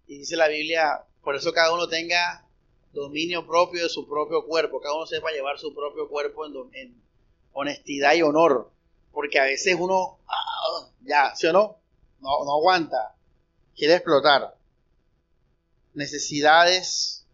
[0.07, 2.47] Y dice la Biblia, por eso cada uno tenga
[2.93, 6.99] dominio propio de su propio cuerpo, cada uno sepa llevar su propio cuerpo en,
[7.51, 8.71] honestidad y honor,
[9.11, 11.79] porque a veces uno, ah, ya, ¿sí o no?
[12.21, 13.15] no, no aguanta,
[13.75, 14.55] quiere explotar.
[15.93, 17.25] Necesidades,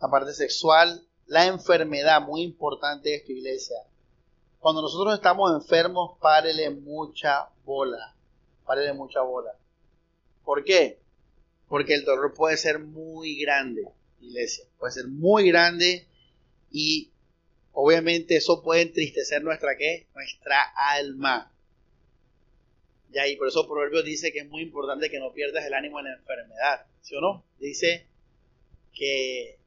[0.00, 3.76] la parte sexual, la enfermedad, muy importante esto, iglesia.
[4.58, 8.14] Cuando nosotros estamos enfermos, párele mucha bola.
[8.64, 9.52] Párele mucha bola.
[10.44, 10.98] ¿Por qué?
[11.68, 13.88] Porque el dolor puede ser muy grande,
[14.20, 14.64] iglesia.
[14.78, 16.06] Puede ser muy grande
[16.70, 17.10] y
[17.72, 20.06] obviamente eso puede entristecer nuestra qué?
[20.14, 21.52] Nuestra alma.
[23.10, 25.98] Ya, y por eso Proverbios dice que es muy importante que no pierdas el ánimo
[25.98, 26.86] en la enfermedad.
[27.02, 27.44] ¿Sí o no?
[27.58, 28.06] Dice
[28.94, 29.58] que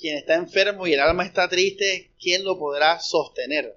[0.00, 3.76] quien está enfermo y el alma está triste, ¿quién lo podrá sostener?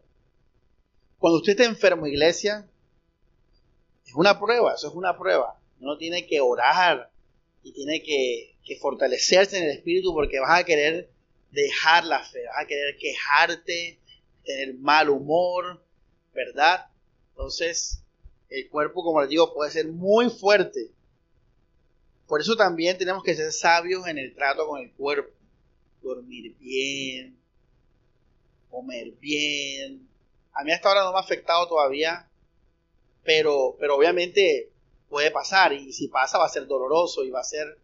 [1.19, 2.67] Cuando usted está enfermo, iglesia,
[4.13, 5.59] es una prueba, eso es una prueba.
[5.79, 7.09] Uno tiene que orar
[7.63, 11.09] y tiene que, que fortalecerse en el espíritu porque vas a querer
[11.51, 13.99] dejar la fe, vas a querer quejarte,
[14.45, 15.83] tener mal humor,
[16.31, 16.85] ¿verdad?
[17.29, 18.03] Entonces,
[18.49, 20.91] el cuerpo, como les digo, puede ser muy fuerte.
[22.27, 25.33] Por eso también tenemos que ser sabios en el trato con el cuerpo.
[26.03, 27.35] Dormir bien,
[28.69, 30.07] comer bien.
[30.53, 32.29] A mí hasta ahora no me ha afectado todavía,
[33.23, 34.71] pero, pero obviamente
[35.09, 37.77] puede pasar y si pasa va a ser doloroso y va a ser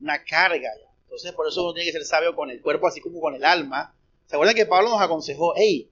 [0.00, 0.70] una carga.
[1.04, 3.44] Entonces por eso uno tiene que ser sabio con el cuerpo así como con el
[3.44, 3.94] alma.
[4.26, 5.90] ¿Se acuerdan que Pablo nos aconsejó, hey,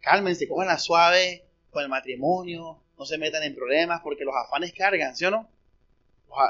[0.00, 4.72] cálmense, cojan la suave con el matrimonio, no se metan en problemas porque los afanes
[4.72, 5.48] cargan, ¿sí o no?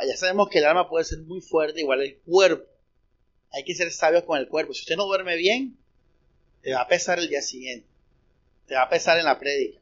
[0.06, 2.68] Ya sabemos que el alma puede ser muy fuerte, igual el cuerpo.
[3.52, 4.72] Hay que ser sabios con el cuerpo.
[4.72, 5.76] Si usted no duerme bien,
[6.62, 7.86] te va a pesar el día siguiente.
[8.66, 9.78] Te va a pesar en la prédica.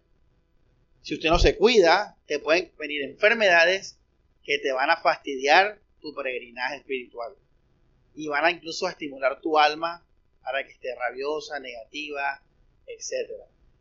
[1.02, 3.98] Si usted no se cuida, te pueden venir enfermedades
[4.44, 7.34] que te van a fastidiar tu peregrinaje espiritual.
[8.14, 10.04] Y van a incluso estimular tu alma
[10.42, 12.42] para que esté rabiosa, negativa,
[12.86, 13.32] etc.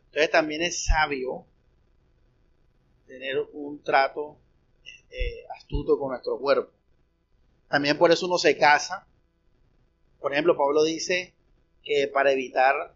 [0.05, 1.45] Entonces también es sabio
[3.05, 4.37] tener un trato
[5.09, 6.71] eh, astuto con nuestro cuerpo.
[7.67, 9.07] También por eso uno se casa.
[10.19, 11.33] Por ejemplo, Pablo dice
[11.83, 12.95] que para evitar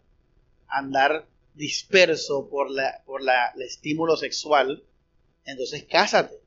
[0.68, 1.26] andar
[1.56, 4.84] disperso por, la, por la, el estímulo sexual,
[5.44, 6.38] entonces cásate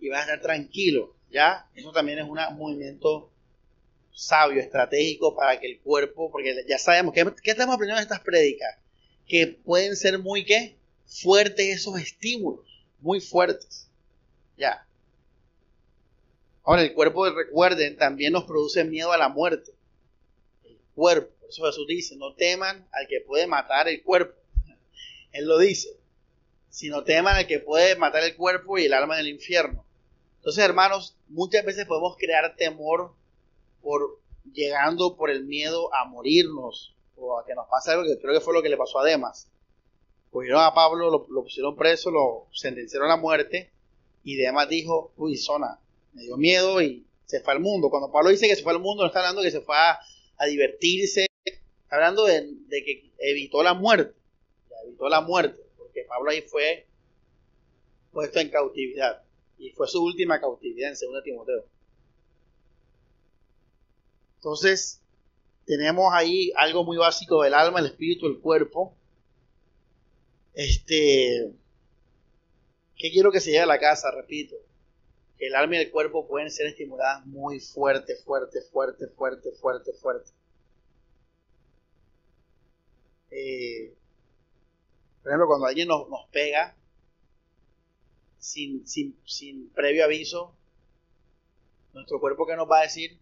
[0.00, 1.68] y vas a estar tranquilo, ¿ya?
[1.74, 3.30] Eso también es un movimiento
[4.12, 8.20] sabio, estratégico para que el cuerpo, porque ya sabemos, que ¿qué estamos aprendiendo en estas
[8.20, 8.78] prédicas?
[9.26, 10.76] Que pueden ser muy, ¿qué?
[11.06, 12.64] Fuertes esos estímulos
[13.04, 13.88] muy fuertes.
[14.56, 14.86] Ya.
[16.64, 19.72] Ahora, el cuerpo, recuerden, también nos produce miedo a la muerte.
[20.64, 21.30] El cuerpo.
[21.46, 24.34] Eso Jesús dice, no teman al que puede matar el cuerpo.
[25.34, 26.00] Él lo dice.
[26.70, 29.84] Sino teman al que puede matar el cuerpo y el alma en el infierno.
[30.36, 33.12] Entonces, hermanos, muchas veces podemos crear temor
[33.82, 34.20] por
[34.52, 38.40] llegando por el miedo a morirnos o a que nos pase algo que creo que
[38.40, 39.48] fue lo que le pasó a Demas
[40.34, 43.70] cogieron a Pablo, lo, pusieron preso, lo sentenciaron a muerte
[44.24, 45.78] y demás dijo, uy, zona,
[46.12, 47.88] me dio miedo y se fue al mundo.
[47.88, 50.00] Cuando Pablo dice que se fue al mundo, no está hablando que se fue a,
[50.46, 54.12] divertirse, está hablando de, que evitó la muerte,
[54.84, 56.86] evitó la muerte, porque Pablo ahí fue
[58.12, 59.22] puesto en cautividad
[59.58, 61.64] y fue su última cautividad en 2 Timoteo.
[64.36, 65.00] Entonces,
[65.64, 68.94] tenemos ahí algo muy básico del alma, el espíritu, el cuerpo,
[70.54, 71.52] este,
[72.96, 74.10] ¿qué quiero que se lleve a la casa?
[74.12, 74.54] Repito,
[75.36, 79.92] que el alma y el cuerpo pueden ser estimuladas muy fuerte, fuerte, fuerte, fuerte, fuerte,
[79.94, 80.30] fuerte.
[83.30, 83.92] Eh,
[85.24, 86.76] por ejemplo, cuando alguien nos, pega
[88.38, 88.84] sin,
[89.74, 90.54] previo aviso,
[91.94, 93.18] nuestro cuerpo ¿qué nos va a decir?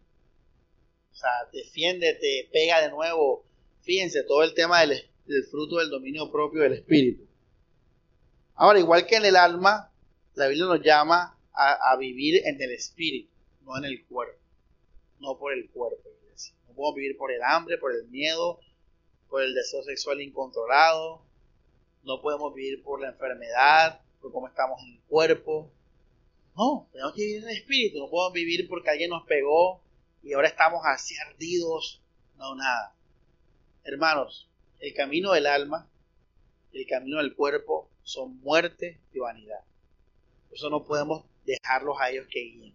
[1.13, 3.45] O sea, defiéndete, pega de nuevo.
[3.83, 7.25] Fíjense, todo el tema del, del fruto del dominio propio del espíritu.
[8.57, 9.93] Ahora, igual que en el alma,
[10.35, 13.31] la Biblia nos llama a, vivir en el espíritu,
[13.65, 14.41] no en el cuerpo,
[15.21, 16.03] no por el cuerpo,
[16.67, 18.59] No podemos vivir por el hambre, por el miedo,
[19.29, 21.23] por el deseo sexual incontrolado,
[22.03, 25.71] no podemos vivir por la enfermedad, por cómo estamos en el cuerpo.
[26.57, 29.81] No, tenemos que vivir en el espíritu, no podemos vivir porque alguien nos pegó
[30.23, 32.01] y ahora estamos así ardidos.
[32.37, 32.95] No, nada.
[33.85, 34.49] Hermanos,
[34.81, 35.89] el camino del alma,
[36.73, 39.61] el camino del cuerpo son muerte y vanidad.
[40.49, 42.75] Por eso no podemos dejarlos a ellos que guíen.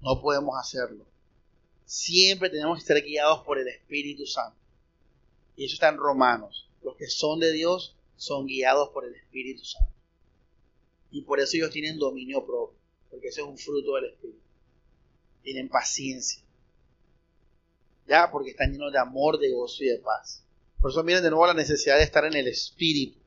[0.00, 1.04] No podemos hacerlo.
[1.84, 4.58] Siempre tenemos que ser guiados por el Espíritu Santo.
[5.56, 6.67] Y eso está en Romanos.
[6.82, 9.92] Los que son de Dios son guiados por el Espíritu Santo.
[11.10, 12.78] Y por eso ellos tienen dominio propio.
[13.10, 14.40] Porque ese es un fruto del Espíritu.
[15.42, 16.42] Tienen paciencia.
[18.06, 20.44] Ya, porque están llenos de amor, de gozo y de paz.
[20.80, 23.18] Por eso miren de nuevo la necesidad de estar en el Espíritu.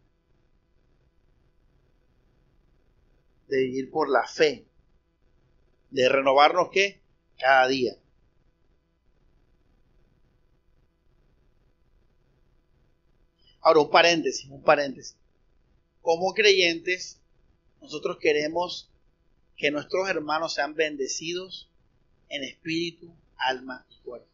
[3.47, 4.65] De vivir por la fe.
[5.89, 7.01] De renovarnos qué?
[7.37, 7.95] Cada día.
[13.61, 15.15] Ahora, un paréntesis, un paréntesis.
[16.01, 17.19] Como creyentes,
[17.81, 18.89] nosotros queremos
[19.55, 21.69] que nuestros hermanos sean bendecidos
[22.29, 24.27] en espíritu, alma y cuerpo.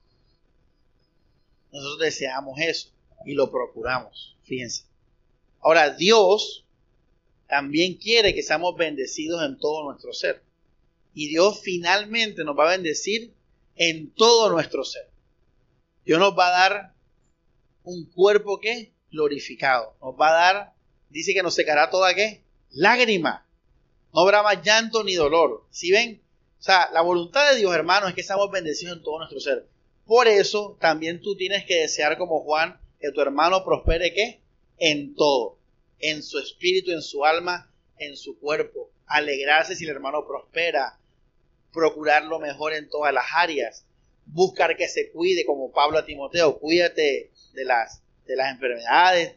[1.71, 2.89] Nosotros deseamos eso
[3.25, 4.83] y lo procuramos, fíjense.
[5.59, 6.65] Ahora, Dios
[7.47, 10.43] también quiere que seamos bendecidos en todo nuestro ser.
[11.13, 13.33] Y Dios finalmente nos va a bendecir
[13.75, 15.09] en todo nuestro ser.
[16.05, 16.93] Dios nos va a dar
[17.83, 19.95] un cuerpo que glorificado.
[20.01, 20.73] Nos va a dar,
[21.09, 22.41] dice que nos secará toda qué?
[22.71, 23.45] Lágrima.
[24.13, 25.65] No habrá más llanto ni dolor.
[25.69, 26.21] ¿Sí ven?
[26.59, 29.67] O sea, la voluntad de Dios, hermano, es que seamos bendecidos en todo nuestro ser.
[30.05, 34.41] Por eso también tú tienes que desear como Juan que tu hermano prospere qué?
[34.77, 35.57] En todo.
[35.99, 38.89] En su espíritu, en su alma, en su cuerpo.
[39.05, 40.99] Alegrarse si el hermano prospera.
[41.73, 43.85] Procurar lo mejor en todas las áreas.
[44.25, 46.57] Buscar que se cuide, como Pablo a Timoteo.
[46.59, 49.35] Cuídate de las, de las enfermedades.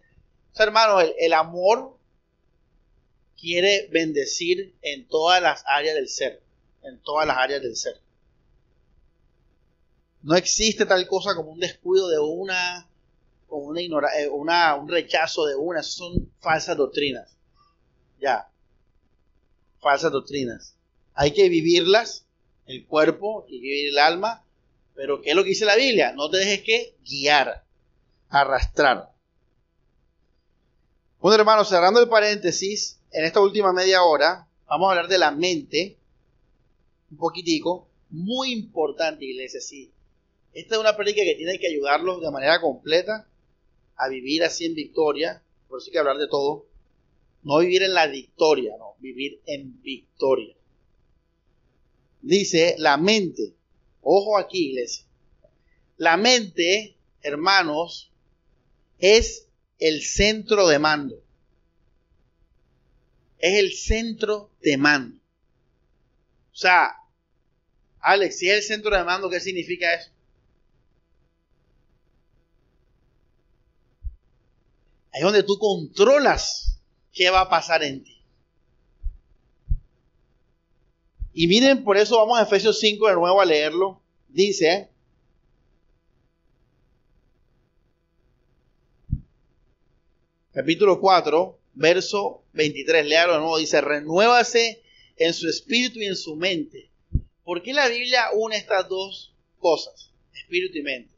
[0.53, 1.97] O sea, hermano, el amor
[3.41, 6.43] quiere bendecir en todas las áreas del ser.
[6.83, 8.01] En todas las áreas del ser.
[10.23, 12.87] No existe tal cosa como un descuido de una,
[13.49, 13.81] o una,
[14.19, 15.83] eh, una un rechazo de una.
[15.83, 17.37] son falsas doctrinas.
[18.21, 18.51] Ya.
[19.81, 20.77] Falsas doctrinas.
[21.15, 22.27] Hay que vivirlas,
[22.67, 24.45] el cuerpo y vivir el alma.
[24.95, 26.13] Pero ¿qué es lo que dice la Biblia?
[26.13, 27.65] No te dejes que guiar,
[28.31, 29.11] arrastrar.
[31.19, 35.33] Bueno, hermanos, cerrando el paréntesis, en esta última media hora vamos a hablar de la
[35.33, 35.99] mente,
[37.11, 39.93] un poquitico, muy importante, iglesia, sí.
[40.53, 43.29] Esta es una práctica que tiene que ayudarlos de manera completa
[43.97, 46.67] a vivir así en victoria, por eso hay que hablar de todo.
[47.43, 50.55] No vivir en la victoria, no, vivir en victoria.
[52.23, 53.55] Dice la mente,
[54.03, 55.07] ojo aquí, iglesia.
[55.97, 58.10] La mente, hermanos,
[59.01, 59.49] es
[59.79, 61.23] el centro de mando
[63.41, 65.17] es el centro de mando.
[66.53, 66.95] O sea,
[68.01, 70.11] Alex, si es el centro de mando, ¿qué significa eso?
[75.13, 76.81] Ahí es donde tú controlas
[77.13, 78.17] qué va a pasar en ti.
[81.33, 84.03] Y miren, por eso vamos a Efesios 5 de nuevo a leerlo.
[84.29, 84.90] Dice,
[90.53, 94.83] capítulo 4, verso 23, léalo de nuevo, dice, renuévase
[95.17, 96.91] en su espíritu y en su mente.
[97.45, 101.15] ¿Por qué la Biblia une estas dos cosas, espíritu y mente?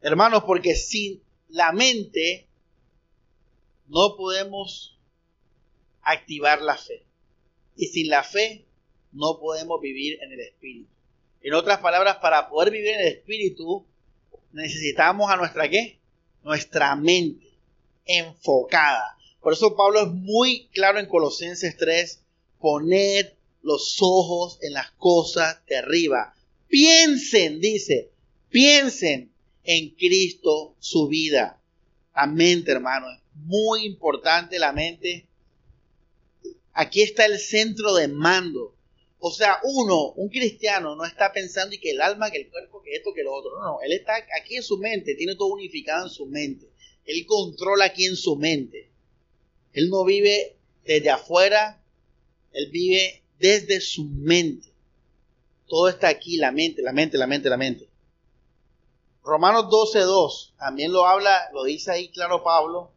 [0.00, 2.48] Hermanos, porque sin la mente
[3.86, 4.98] no podemos
[6.02, 7.06] activar la fe.
[7.76, 8.66] Y sin la fe
[9.12, 10.92] no podemos vivir en el espíritu.
[11.42, 13.84] En otras palabras, para poder vivir en el Espíritu,
[14.52, 15.98] necesitamos a nuestra qué?
[16.44, 17.48] Nuestra mente
[18.06, 19.16] enfocada.
[19.40, 22.22] Por eso Pablo es muy claro en Colosenses 3,
[22.60, 23.26] poned
[23.62, 26.34] los ojos en las cosas de arriba.
[26.68, 28.10] Piensen, dice,
[28.48, 29.32] piensen
[29.64, 31.60] en Cristo su vida.
[32.14, 35.26] La mente, hermano, es muy importante la mente.
[36.72, 38.76] Aquí está el centro de mando.
[39.24, 42.82] O sea, uno, un cristiano, no está pensando y que el alma, que el cuerpo,
[42.82, 43.52] que esto, que lo otro.
[43.54, 46.72] No, no, él está aquí en su mente, tiene todo unificado en su mente.
[47.04, 48.90] Él controla aquí en su mente.
[49.74, 51.80] Él no vive desde afuera,
[52.50, 54.66] él vive desde su mente.
[55.68, 57.88] Todo está aquí, la mente, la mente, la mente, la mente.
[59.22, 62.90] Romanos 12.2 también lo habla, lo dice ahí claro Pablo.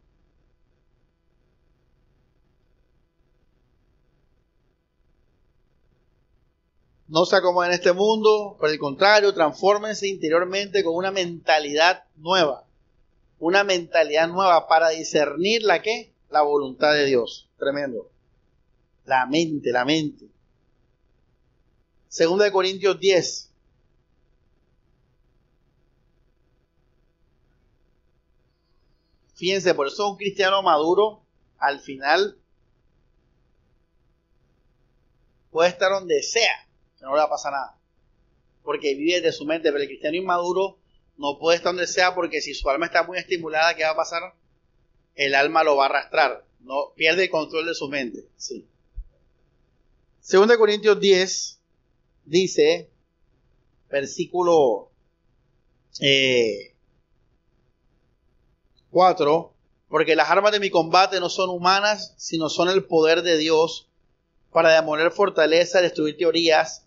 [7.08, 12.64] No sea como en este mundo, por el contrario, transfórmense interiormente con una mentalidad nueva.
[13.38, 16.12] Una mentalidad nueva para discernir la que?
[16.30, 17.48] La voluntad de Dios.
[17.58, 18.10] Tremendo.
[19.04, 20.26] La mente, la mente.
[22.08, 23.52] Segunda de Corintios 10.
[29.34, 31.22] Fíjense, por eso un cristiano maduro
[31.58, 32.36] al final
[35.50, 36.65] puede estar donde sea
[37.06, 37.78] no le va a pasar nada.
[38.62, 40.78] Porque vive de su mente, pero el cristiano inmaduro
[41.16, 43.96] no puede estar donde sea porque si su alma está muy estimulada, ¿qué va a
[43.96, 44.34] pasar?
[45.14, 48.26] El alma lo va a arrastrar, no pierde el control de su mente.
[48.36, 48.66] Sí.
[50.20, 51.60] Segunda Corintios 10
[52.24, 52.90] dice,
[53.88, 54.90] versículo
[58.90, 59.56] 4, eh,
[59.88, 63.88] porque las armas de mi combate no son humanas, sino son el poder de Dios
[64.50, 66.85] para demoler fortaleza, destruir teorías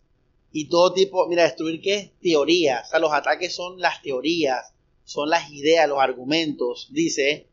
[0.51, 2.13] y todo tipo, mira, destruir qué?
[2.21, 2.87] Teorías.
[2.87, 4.73] O sea, los ataques son las teorías,
[5.03, 7.47] son las ideas, los argumentos, dice,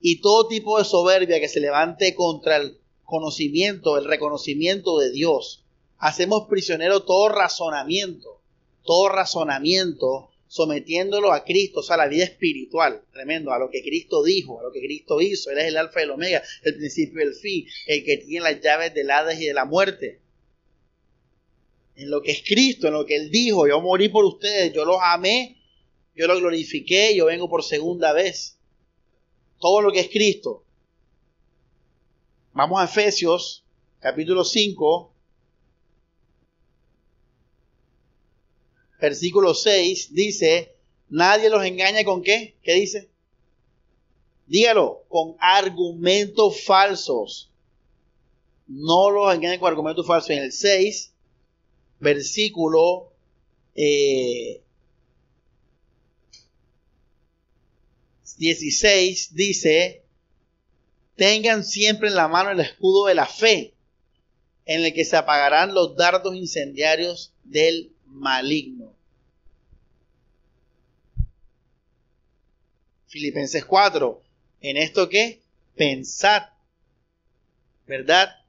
[0.00, 5.64] y todo tipo de soberbia que se levante contra el conocimiento, el reconocimiento de Dios.
[5.98, 8.40] Hacemos prisionero todo razonamiento,
[8.82, 13.82] todo razonamiento, sometiéndolo a Cristo, o sea, a la vida espiritual, tremendo, a lo que
[13.82, 15.50] Cristo dijo, a lo que Cristo hizo.
[15.50, 18.52] Él es el alfa y el omega, el principio y el fin, el que tiene
[18.52, 20.20] las llaves del Hades y de la muerte.
[21.96, 24.84] En lo que es Cristo, en lo que Él dijo, yo morí por ustedes, yo
[24.84, 25.56] los amé,
[26.14, 28.58] yo los glorifiqué, yo vengo por segunda vez.
[29.60, 30.64] Todo lo que es Cristo.
[32.52, 33.64] Vamos a Efesios,
[34.00, 35.12] capítulo 5,
[39.00, 40.76] versículo 6, dice,
[41.08, 42.56] nadie los engaña con qué?
[42.62, 43.10] ¿Qué dice?
[44.46, 47.50] Dígalo, con argumentos falsos.
[48.66, 50.30] No los engañen con argumentos falsos.
[50.30, 51.13] En el 6,
[52.04, 53.12] versículo
[53.74, 54.62] eh,
[58.36, 60.04] 16, dice,
[61.16, 63.74] tengan siempre en la mano el escudo de la fe,
[64.66, 68.92] en el que se apagarán los dardos incendiarios del maligno.
[73.06, 74.22] Filipenses 4,
[74.60, 75.40] en esto que
[75.76, 76.42] pensad,
[77.86, 78.43] ¿verdad?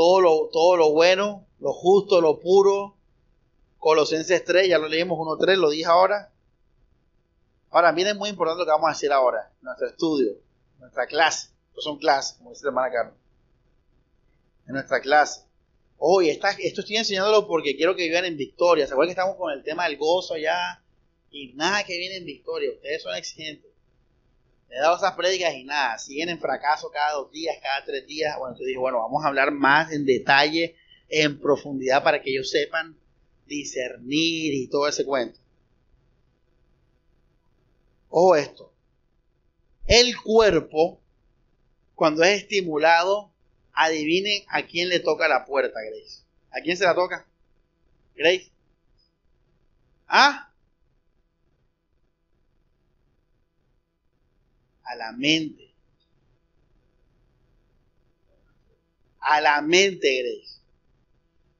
[0.00, 2.96] Todo lo, todo lo bueno, lo justo, lo puro.
[3.76, 6.32] Colosenses 3, ya lo leímos 1.3, lo dije ahora.
[7.68, 10.38] Ahora, miren, muy importante lo que vamos a hacer ahora, nuestro estudio,
[10.78, 11.50] nuestra clase.
[11.68, 13.14] Estos son clases, como dice la hermana Carmen.
[14.68, 15.42] En nuestra clase.
[15.98, 18.86] Oye, esto estoy enseñándolo porque quiero que vivan en victoria.
[18.86, 20.82] ¿Se acuerdan que estamos con el tema del gozo allá?
[21.30, 22.70] Y nada que viene en victoria.
[22.70, 23.69] Ustedes son exigentes.
[24.70, 25.98] Le he dado esas prédicas y nada.
[25.98, 28.36] Siguen en fracaso cada dos días, cada tres días.
[28.38, 30.76] Bueno, entonces dije, bueno, vamos a hablar más en detalle,
[31.08, 32.96] en profundidad, para que ellos sepan
[33.46, 35.40] discernir y todo ese cuento.
[38.08, 38.72] Ojo esto.
[39.86, 41.00] El cuerpo,
[41.96, 43.32] cuando es estimulado,
[43.72, 46.22] adivinen a quién le toca la puerta, Grace.
[46.52, 47.26] ¿A quién se la toca?
[48.14, 48.52] Grace.
[50.06, 50.49] ¿Ah?
[54.90, 55.72] A la mente.
[59.20, 60.60] A la mente, Grace.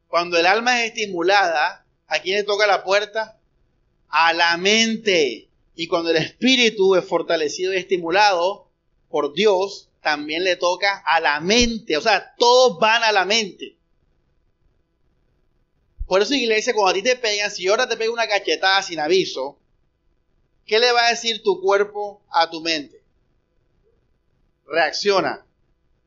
[0.09, 3.39] Cuando el alma es estimulada, ¿a quién le toca la puerta?
[4.09, 5.49] A la mente.
[5.76, 8.68] Y cuando el espíritu es fortalecido y estimulado
[9.09, 11.97] por Dios, también le toca a la mente.
[11.97, 13.76] O sea, todos van a la mente.
[16.09, 18.99] Por eso, iglesia, cuando a ti te pegan, si ahora te pega una cachetada sin
[18.99, 19.61] aviso,
[20.66, 22.99] ¿qué le va a decir tu cuerpo a tu mente?
[24.71, 25.45] Reacciona,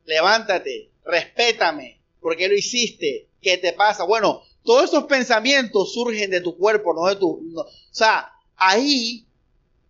[0.06, 4.04] levántate, respétame, porque lo hiciste, ¿qué te pasa?
[4.04, 7.52] Bueno, todos esos pensamientos surgen de tu cuerpo, no de tu...
[7.54, 9.26] o sea, ahí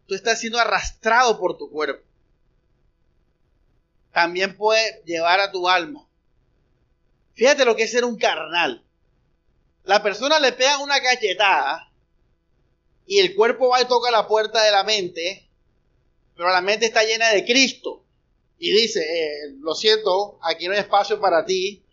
[0.09, 2.05] tú estás siendo arrastrado por tu cuerpo.
[4.13, 6.09] También puede llevar a tu alma.
[7.35, 8.85] Fíjate lo que es ser un carnal.
[9.85, 11.93] La persona le pega una cachetada
[13.07, 15.49] y el cuerpo va y toca la puerta de la mente,
[16.35, 18.04] pero la mente está llena de Cristo.
[18.65, 21.85] Y dice, eh, lo siento, aquí no hay espacio para ti.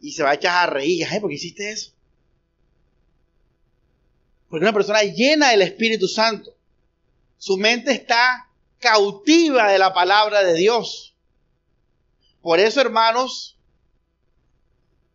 [0.00, 1.04] Y se va a echar a reír.
[1.20, 1.90] ¿por qué hiciste eso?
[4.48, 6.56] Porque una persona llena del Espíritu Santo.
[7.38, 8.48] Su mente está
[8.78, 11.16] cautiva de la palabra de Dios.
[12.40, 13.58] Por eso, hermanos,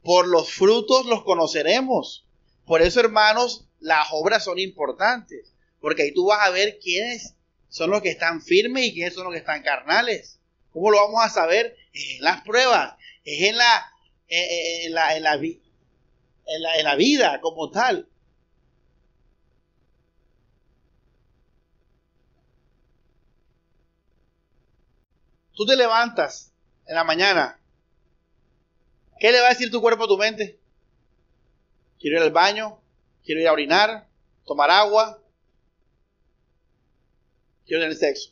[0.04, 2.26] por los frutos los conoceremos.
[2.66, 5.54] Por eso, hermanos, las obras son importantes.
[5.80, 7.36] Porque ahí tú vas a ver quiénes
[7.72, 10.40] son los que están firmes y quiénes son los que están carnales.
[10.72, 11.78] ¿Cómo lo vamos a saber?
[11.94, 13.92] Es en las pruebas, es en la,
[14.28, 18.10] en la, en la, en la vida como tal.
[25.56, 26.52] Tú te levantas
[26.88, 27.58] en la mañana.
[29.18, 30.60] ¿Qué le va a decir tu cuerpo a tu mente?
[32.00, 32.82] Quiero ir al baño,
[33.24, 34.10] quiero ir a orinar,
[34.46, 35.21] tomar agua,
[37.66, 38.32] quiero tener sexo.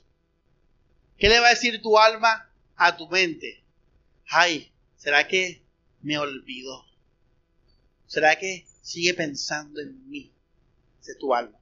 [1.18, 3.64] ¿Qué le va a decir tu alma a tu mente?
[4.28, 5.62] Ay, ¿será que
[6.02, 6.86] me olvidó?
[8.08, 10.32] ¿Será que sigue pensando en mí?
[11.02, 11.60] Ese es tu alma.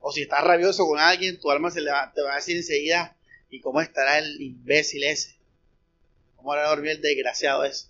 [0.00, 3.16] O si estás rabioso con alguien, tu alma se va, te va a decir enseguida,
[3.50, 5.36] ¿y cómo estará el imbécil ese?
[6.36, 7.88] ¿Cómo hará dormir el desgraciado ese?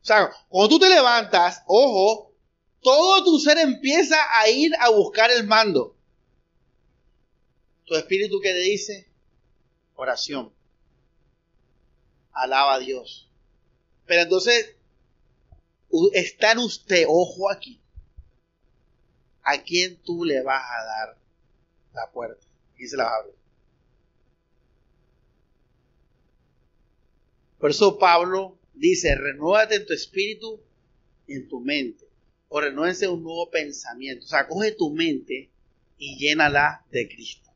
[0.00, 2.25] O sea, cuando tú te levantas, ojo,
[2.86, 5.96] todo tu ser empieza a ir a buscar el mando.
[7.84, 9.08] Tu espíritu que te dice,
[9.96, 10.54] oración.
[12.30, 13.28] Alaba a Dios.
[14.06, 14.76] Pero entonces,
[16.12, 17.80] está en usted, ojo aquí,
[19.42, 21.18] a quién tú le vas a dar
[21.92, 22.46] la puerta.
[22.78, 23.32] Y se la abre.
[27.58, 30.60] Por eso Pablo dice, renuévate en tu espíritu
[31.26, 32.05] y en tu mente.
[32.48, 34.24] O un nuevo pensamiento.
[34.24, 35.50] O sea, coge tu mente
[35.98, 37.46] y llénala de Cristo.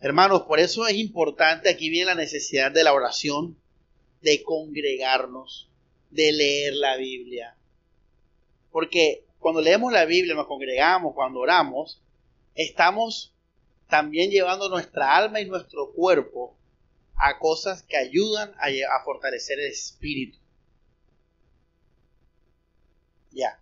[0.00, 3.58] Hermanos, por eso es importante, aquí viene la necesidad de la oración,
[4.22, 5.68] de congregarnos,
[6.10, 7.56] de leer la Biblia.
[8.70, 12.00] Porque cuando leemos la Biblia, nos congregamos, cuando oramos,
[12.54, 13.32] estamos
[13.88, 16.55] también llevando nuestra alma y nuestro cuerpo
[17.16, 20.38] a cosas que ayudan a, fortalecer el espíritu.
[23.32, 23.58] Ya.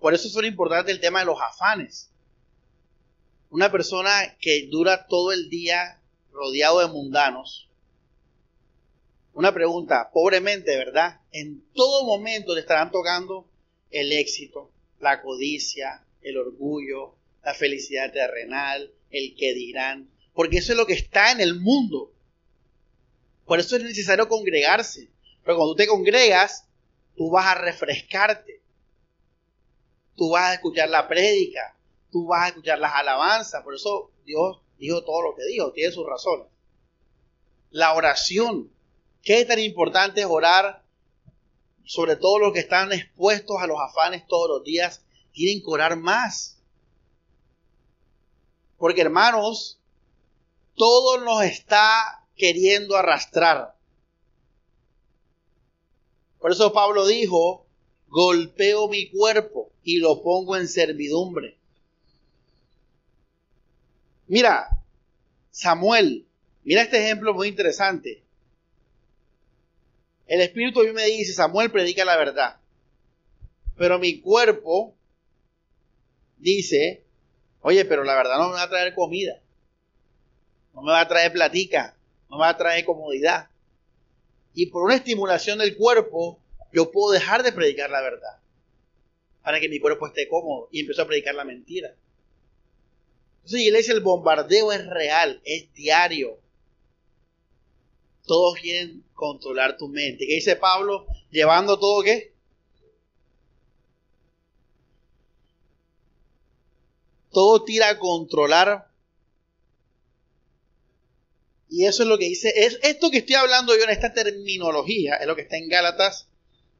[0.00, 2.10] Por eso es muy importante el tema de los afanes.
[3.50, 6.00] Una persona que dura todo el día
[6.32, 7.68] rodeado de mundanos.
[9.32, 11.20] Una pregunta, pobremente, ¿verdad?
[11.32, 13.48] En todo momento le estarán tocando
[13.90, 14.70] el éxito,
[15.00, 17.14] la codicia, el orgullo,
[17.44, 22.12] la felicidad terrenal, el que dirán, porque eso es lo que está en el mundo.
[23.44, 25.10] Por eso es necesario congregarse.
[25.42, 26.68] Pero cuando tú te congregas,
[27.16, 28.62] tú vas a refrescarte.
[30.16, 31.76] Tú vas a escuchar la prédica,
[32.10, 33.62] tú vas a escuchar las alabanzas.
[33.62, 36.46] Por eso Dios dijo todo lo que dijo, tiene sus razones.
[37.70, 38.70] La oración.
[39.22, 40.84] ¿Qué tan importante es orar?
[41.84, 45.96] Sobre todo los que están expuestos a los afanes todos los días, tienen que orar
[45.96, 46.57] más.
[48.78, 49.78] Porque hermanos,
[50.74, 53.74] todo nos está queriendo arrastrar.
[56.38, 57.66] Por eso Pablo dijo,
[58.06, 61.58] golpeo mi cuerpo y lo pongo en servidumbre.
[64.28, 64.68] Mira,
[65.50, 66.26] Samuel,
[66.62, 68.22] mira este ejemplo muy interesante.
[70.26, 72.60] El Espíritu a mí me dice, Samuel predica la verdad.
[73.76, 74.94] Pero mi cuerpo
[76.36, 77.07] dice,
[77.68, 79.42] oye, pero la verdad no me va a traer comida.
[80.72, 81.94] No me va a traer platica.
[82.30, 83.50] No me va a traer comodidad.
[84.54, 86.40] Y por una estimulación del cuerpo,
[86.72, 88.40] yo puedo dejar de predicar la verdad.
[89.42, 90.70] Para que mi cuerpo esté cómodo.
[90.72, 91.94] Y empiezo a predicar la mentira.
[93.36, 96.38] Entonces, iglesia, el bombardeo es real, es diario.
[98.26, 100.26] Todos quieren controlar tu mente.
[100.26, 101.06] ¿Qué dice Pablo?
[101.30, 102.32] Llevando todo qué?
[107.38, 108.90] Todo tira a controlar.
[111.68, 112.52] Y eso es lo que dice.
[112.52, 116.26] Es esto que estoy hablando yo en esta terminología, es lo que está en Gálatas.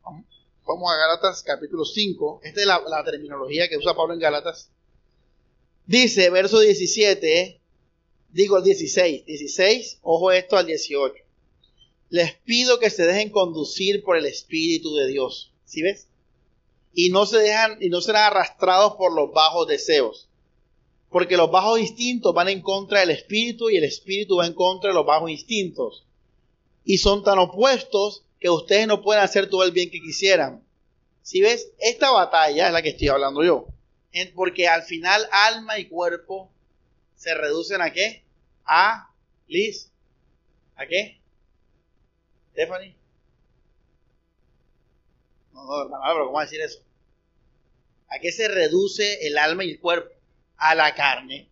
[0.03, 2.41] Vamos a Gálatas capítulo 5.
[2.43, 4.73] Esta es la, la terminología que usa Pablo en Gálatas.
[5.87, 7.61] Dice, verso 17,
[8.31, 11.15] digo el 16, 16, ojo esto al 18.
[12.09, 15.53] Les pido que se dejen conducir por el Espíritu de Dios.
[15.65, 16.09] ¿Sí ves?
[16.93, 20.28] Y no se dejan, y no serán arrastrados por los bajos deseos.
[21.11, 24.91] Porque los bajos instintos van en contra del Espíritu y el Espíritu va en contra
[24.91, 26.05] de los bajos instintos.
[26.85, 30.63] Y son tan opuestos que ustedes no pueden hacer todo el bien que quisieran.
[31.23, 31.71] ¿Sí ves?
[31.79, 33.67] Esta batalla es la que estoy hablando yo
[34.35, 36.51] porque al final alma y cuerpo
[37.17, 38.25] se reducen a qué?
[38.65, 39.11] A
[39.47, 39.91] Liz.
[40.77, 41.21] ¿A qué?
[42.53, 42.97] Stephanie.
[45.53, 46.81] No, no, hermano, pero ¿cómo decir eso?
[48.09, 50.15] ¿A qué se reduce el alma y el cuerpo?
[50.59, 51.51] A la carne.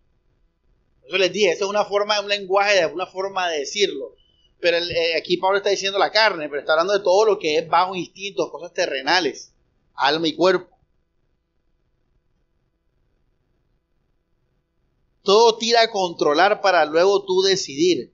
[1.07, 4.15] Eso les dije, eso es una forma un lenguaje, una forma de decirlo.
[4.59, 7.57] Pero eh, aquí Pablo está diciendo la carne, pero está hablando de todo lo que
[7.57, 9.53] es bajo instinto, cosas terrenales,
[9.93, 10.77] alma y cuerpo.
[15.23, 18.13] Todo tira a controlar para luego tú decidir.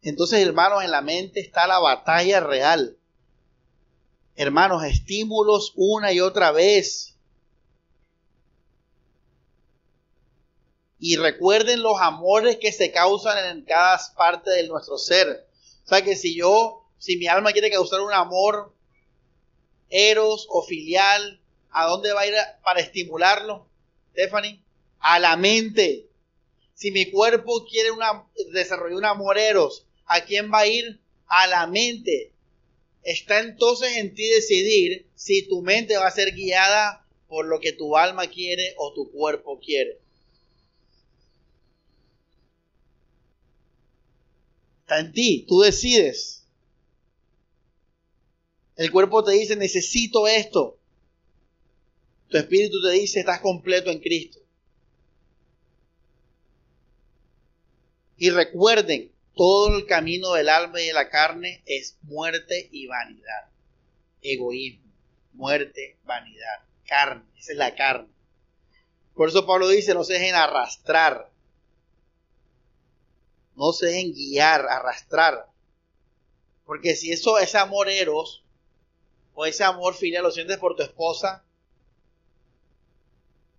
[0.00, 2.96] Entonces, hermanos, en la mente está la batalla real.
[4.34, 7.16] Hermanos, estímulos una y otra vez.
[10.98, 15.46] Y recuerden los amores que se causan en cada parte de nuestro ser.
[15.84, 18.72] O sea que si yo, si mi alma quiere causar un amor
[19.90, 23.66] eros o filial, ¿a dónde va a ir para estimularlo,
[24.12, 24.62] Stephanie?
[25.00, 26.08] A la mente.
[26.74, 27.90] Si mi cuerpo quiere
[28.52, 31.00] desarrollar un amor eros, ¿a quién va a ir?
[31.26, 32.32] A la mente.
[33.02, 37.72] Está entonces en ti decidir si tu mente va a ser guiada por lo que
[37.72, 39.98] tu alma quiere o tu cuerpo quiere.
[44.82, 46.44] Está en ti, tú decides.
[48.76, 50.78] El cuerpo te dice, necesito esto.
[52.28, 54.40] Tu espíritu te dice, estás completo en Cristo.
[58.16, 63.48] Y recuerden, todo el camino del alma y de la carne es muerte y vanidad.
[64.20, 64.92] Egoísmo,
[65.32, 67.24] muerte, vanidad, carne.
[67.38, 68.08] Esa es la carne.
[69.14, 71.30] Por eso Pablo dice, no se dejen arrastrar.
[73.56, 75.46] No se dejen guiar, arrastrar.
[76.64, 78.44] Porque si eso es amor eros,
[79.34, 81.44] o ese amor filial lo sientes por tu esposa,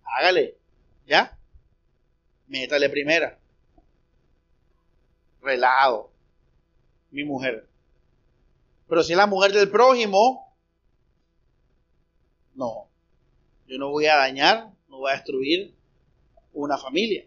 [0.04, 0.56] hágale,
[1.06, 1.36] ¿ya?
[2.46, 3.38] Métale primera.
[5.44, 6.10] Relado.
[7.10, 7.68] Mi mujer.
[8.88, 10.56] Pero si es la mujer del prójimo,
[12.54, 12.88] no.
[13.66, 15.74] Yo no voy a dañar, no voy a destruir
[16.52, 17.26] una familia.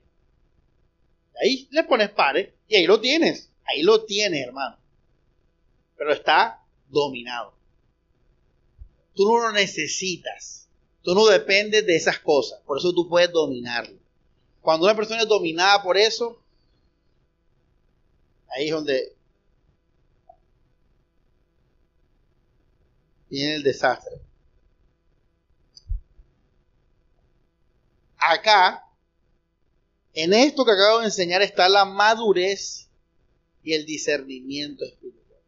[1.41, 3.51] Ahí le pones pares y ahí lo tienes.
[3.65, 4.77] Ahí lo tienes, hermano.
[5.95, 7.53] Pero está dominado.
[9.13, 10.69] Tú no lo necesitas.
[11.03, 12.59] Tú no dependes de esas cosas.
[12.65, 13.97] Por eso tú puedes dominarlo.
[14.61, 16.41] Cuando una persona es dominada por eso,
[18.49, 19.15] ahí es donde
[23.29, 24.21] viene el desastre.
[28.17, 28.83] Acá,
[30.13, 32.89] en esto que acabo de enseñar está la madurez
[33.63, 35.41] y el discernimiento espiritual.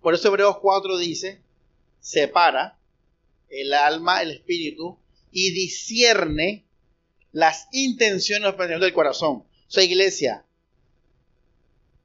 [0.00, 1.42] Por eso Hebreos 4 dice,
[2.00, 2.78] separa
[3.48, 4.98] el alma, el espíritu,
[5.30, 6.64] y discierne
[7.32, 9.36] las intenciones del corazón.
[9.36, 10.44] O sea, iglesia,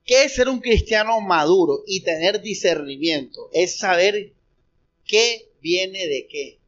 [0.05, 3.49] ¿qué es ser un cristiano maduro y tener discernimiento?
[3.53, 4.33] Es saber
[5.05, 6.59] qué viene de qué,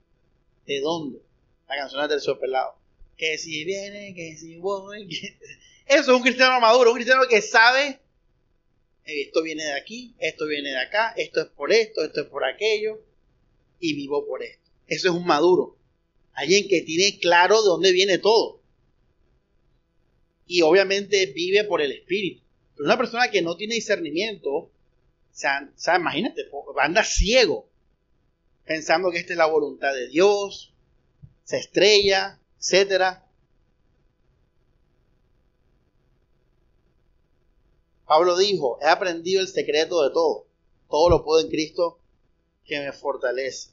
[0.65, 1.19] de dónde.
[1.67, 2.75] La canción del pelado.
[3.17, 5.07] Que si viene, que si voy.
[5.86, 7.99] Eso es un cristiano maduro, un cristiano que sabe
[9.05, 12.43] esto viene de aquí, esto viene de acá, esto es por esto, esto es por
[12.43, 13.01] aquello
[13.79, 14.71] y vivo por esto.
[14.88, 15.77] Eso es un maduro.
[16.33, 18.61] Alguien que tiene claro de dónde viene todo.
[20.47, 22.43] Y obviamente vive por el espíritu.
[22.76, 24.71] Pero una persona que no tiene discernimiento, o
[25.32, 27.67] sea, imagínate, anda ciego,
[28.65, 30.73] pensando que esta es la voluntad de Dios,
[31.43, 33.19] se estrella, etc.
[38.05, 40.47] Pablo dijo, he aprendido el secreto de todo.
[40.89, 41.99] Todo lo puedo en Cristo
[42.65, 43.71] que me fortalece.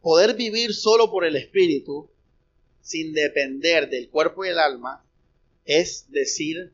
[0.00, 2.08] Poder vivir solo por el Espíritu,
[2.86, 5.04] sin depender del cuerpo y el alma,
[5.64, 6.72] es decir,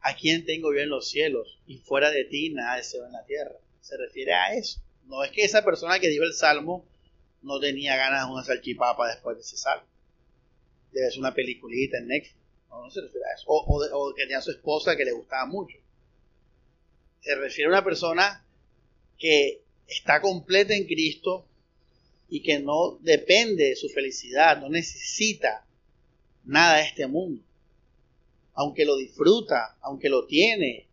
[0.00, 3.22] a quién tengo yo en los cielos y fuera de ti nada deseo en la
[3.26, 3.54] tierra.
[3.82, 4.80] Se refiere a eso.
[5.04, 6.86] No es que esa persona que dio el salmo
[7.42, 9.84] no tenía ganas de una salchipapa después de ese salmo.
[10.90, 12.34] Debe ser una peliculita en Netflix.
[12.70, 13.44] No, se refiere a eso.
[13.48, 15.76] O, que tenía su esposa que le gustaba mucho.
[17.20, 18.42] Se refiere a una persona
[19.18, 21.46] que está completa en Cristo
[22.32, 25.66] y que no depende de su felicidad, no necesita
[26.44, 27.44] nada de este mundo.
[28.54, 30.88] Aunque lo disfruta, aunque lo tiene,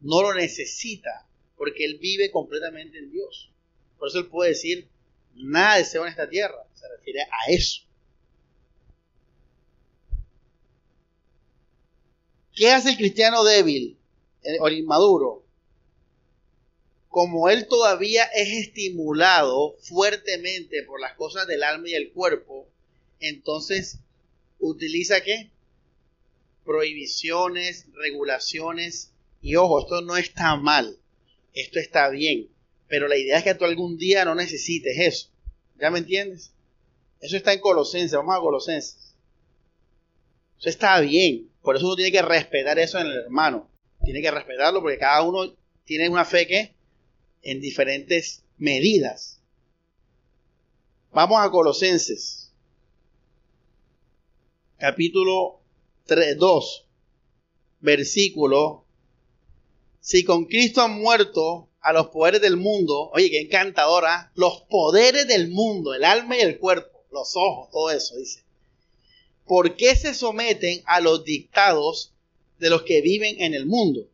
[0.00, 3.52] no lo necesita porque él vive completamente en Dios.
[4.00, 4.88] Por eso él puede decir,
[5.36, 6.66] nada deseo en esta tierra.
[6.74, 7.82] Se refiere a eso.
[12.52, 13.96] ¿Qué hace el cristiano débil
[14.58, 15.44] o inmaduro?
[17.08, 22.68] Como él todavía es estimulado fuertemente por las cosas del alma y el cuerpo,
[23.20, 23.98] entonces
[24.58, 25.50] utiliza qué?
[26.64, 29.12] Prohibiciones, regulaciones.
[29.40, 30.98] Y ojo, esto no está mal
[31.60, 32.48] esto está bien,
[32.86, 35.28] pero la idea es que tú algún día no necesites eso.
[35.80, 36.52] ¿Ya me entiendes?
[37.20, 39.14] Eso está en Colosenses, vamos a Colosenses.
[40.58, 43.68] Eso está bien, por eso uno tiene que respetar eso en el hermano.
[44.04, 45.52] Tiene que respetarlo porque cada uno
[45.84, 46.74] tiene una fe que
[47.42, 49.40] en diferentes medidas.
[51.12, 52.52] Vamos a Colosenses,
[54.78, 55.60] capítulo
[56.06, 56.86] 3, 2,
[57.80, 58.84] versículo
[60.00, 65.28] si con Cristo han muerto a los poderes del mundo, oye, qué encantadora, los poderes
[65.28, 68.42] del mundo, el alma y el cuerpo, los ojos, todo eso, dice.
[69.46, 72.14] ¿Por qué se someten a los dictados
[72.58, 74.08] de los que viven en el mundo?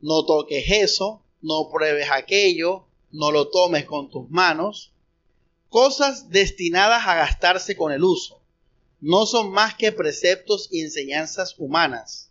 [0.00, 4.92] No toques eso, no pruebes aquello, no lo tomes con tus manos.
[5.68, 8.42] Cosas destinadas a gastarse con el uso.
[9.00, 12.30] No son más que preceptos y enseñanzas humanas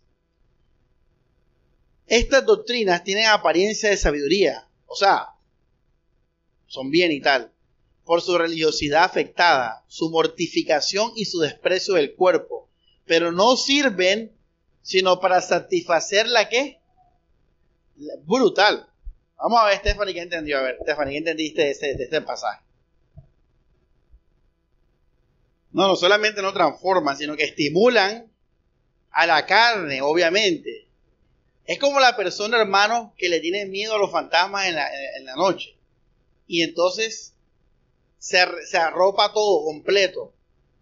[2.10, 5.28] estas doctrinas tienen apariencia de sabiduría, o sea,
[6.66, 7.52] son bien y tal,
[8.04, 12.68] por su religiosidad afectada, su mortificación y su desprecio del cuerpo,
[13.06, 14.36] pero no sirven
[14.82, 16.80] sino para satisfacer la que
[18.24, 18.89] brutal.
[19.42, 20.58] Vamos a ver, Stephanie, ¿qué entendió?
[20.58, 22.62] A ver, Stephanie, ¿qué entendiste de este, de este pasaje?
[25.72, 28.30] No, no solamente no transforman, sino que estimulan
[29.10, 30.88] a la carne, obviamente.
[31.64, 35.76] Es como la persona, hermano, que le tiene miedo a los fantasmas en la, noche.
[36.46, 37.34] Y entonces
[38.18, 40.34] se, se, arropa todo completo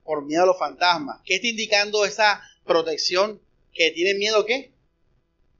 [0.02, 1.20] por miedo a los fantasmas.
[1.24, 3.40] ¿Qué está indicando esa protección
[3.72, 4.72] que tiene miedo qué?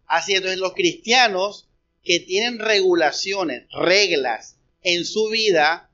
[0.07, 1.68] Así entonces los cristianos
[2.09, 5.91] que tienen regulaciones, reglas en su vida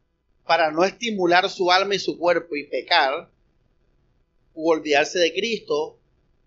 [0.46, 3.32] para no estimular su alma y su cuerpo y pecar
[4.54, 5.98] u olvidarse de Cristo,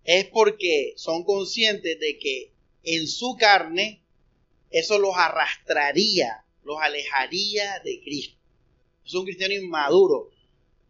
[0.06, 2.54] es porque son conscientes de que
[2.84, 4.02] en su carne
[4.70, 8.40] eso los arrastraría, los alejaría de Cristo.
[9.06, 10.30] Es un cristiano inmaduro.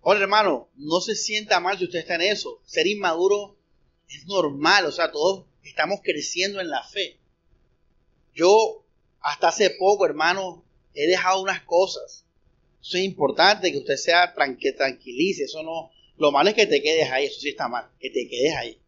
[0.02, 2.62] Hola hermano, no se sienta mal si usted está en eso.
[2.64, 3.58] Ser inmaduro
[4.08, 7.18] es normal, o sea, todos estamos creciendo en la fe.
[8.38, 8.86] Yo
[9.20, 10.64] hasta hace poco, hermano,
[10.94, 12.24] he dejado unas cosas.
[12.80, 16.82] Eso es importante que usted sea que tranquilice, eso no, lo malo es que te
[16.82, 18.80] quedes ahí, eso sí está mal, que te quedes ahí.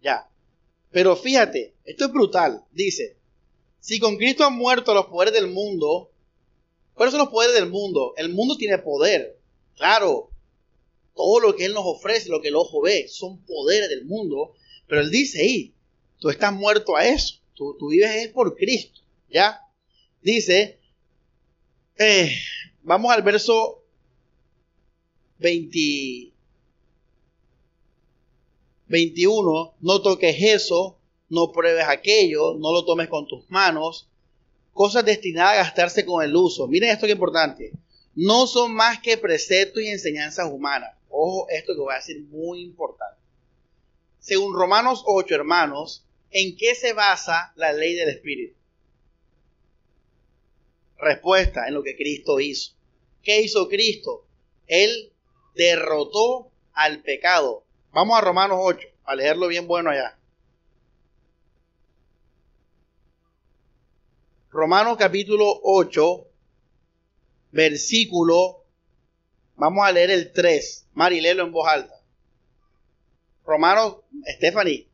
[0.00, 0.30] Ya.
[0.92, 2.64] Pero fíjate, esto es brutal.
[2.70, 3.16] Dice,
[3.80, 6.12] si con Cristo han muerto los poderes del mundo,
[6.94, 8.14] ¿cuáles son los poderes del mundo?
[8.16, 9.36] El mundo tiene poder.
[9.74, 10.30] Claro,
[11.16, 14.54] todo lo que Él nos ofrece, lo que el ojo ve, son poderes del mundo.
[14.86, 15.74] Pero Él dice ahí,
[16.20, 17.39] tú estás muerto a eso.
[17.78, 19.00] Tú, vives es por Cristo.
[19.28, 19.60] ¿Ya?
[20.22, 20.80] Dice,
[21.98, 22.32] eh,
[22.82, 23.84] vamos al verso
[25.38, 26.32] 20,
[28.88, 30.98] 21, no toques eso,
[31.28, 34.08] no pruebes aquello, no lo tomes con tus manos,
[34.72, 36.66] cosas destinadas a gastarse con el uso.
[36.66, 37.72] Miren esto que es importante.
[38.14, 40.96] No son más que preceptos y enseñanzas humanas.
[41.10, 43.20] Ojo, esto que voy a decir muy importante.
[44.18, 48.56] Según Romanos 8, hermanos, ¿en qué se basa la ley del Espíritu?
[50.98, 52.74] Respuesta, en lo que Cristo hizo.
[53.22, 54.26] ¿Qué hizo Cristo?
[54.66, 55.12] Él
[55.54, 60.16] derrotó al pecado Vamos a Romanos 8, a leerlo bien bueno allá.
[64.50, 66.26] Romanos capítulo 8,
[67.50, 68.64] versículo,
[69.56, 70.90] vamos a leer el 3.
[70.94, 71.94] Mari, léelo en voz alta.
[73.44, 73.96] Romanos,
[74.36, 74.88] Stephanie,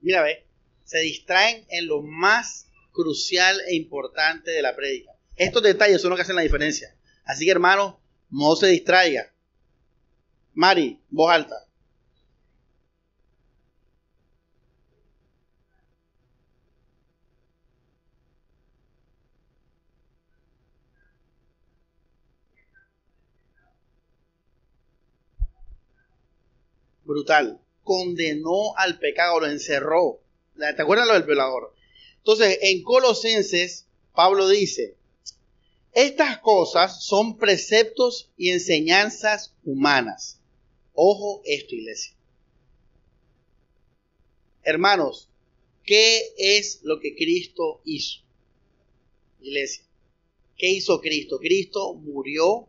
[0.00, 0.46] mira, ve,
[0.90, 5.12] se distraen en lo más crucial e importante de la prédica.
[5.36, 6.96] Estos detalles son los que hacen la diferencia.
[7.24, 9.32] Así que, hermano, no se distraiga.
[10.52, 11.54] Mari, voz alta.
[27.04, 27.60] brutal.
[27.82, 30.19] Condenó al pecado, lo encerró.
[30.60, 31.74] ¿Te acuerdas lo del violador?
[32.18, 34.96] Entonces, en Colosenses, Pablo dice,
[35.92, 40.40] estas cosas son preceptos y enseñanzas humanas.
[40.92, 42.14] Ojo esto, iglesia.
[44.62, 45.30] Hermanos,
[45.84, 48.20] ¿qué es lo que Cristo hizo?
[49.40, 49.84] Iglesia,
[50.58, 51.38] ¿qué hizo Cristo?
[51.38, 52.68] Cristo murió,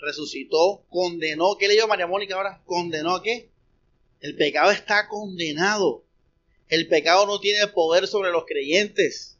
[0.00, 1.56] resucitó, condenó.
[1.56, 2.62] ¿Qué leyó María Mónica ahora?
[2.66, 3.50] ¿Condenó a qué?
[4.20, 6.04] El pecado está condenado.
[6.68, 9.38] El pecado no tiene poder sobre los creyentes.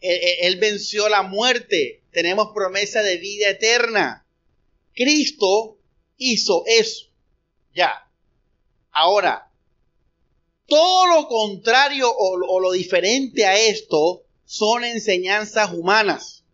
[0.00, 2.02] Él, venció la muerte.
[2.10, 4.26] Tenemos promesa de vida eterna.
[4.94, 5.78] Cristo
[6.16, 7.06] hizo eso.
[7.74, 8.10] Ya.
[8.90, 9.50] Ahora,
[10.66, 16.44] todo lo contrario o, lo diferente a esto son enseñanzas humanas.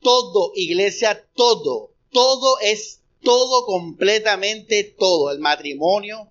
[0.00, 6.30] Todo, iglesia, todo, todo es todo, completamente todo, el matrimonio,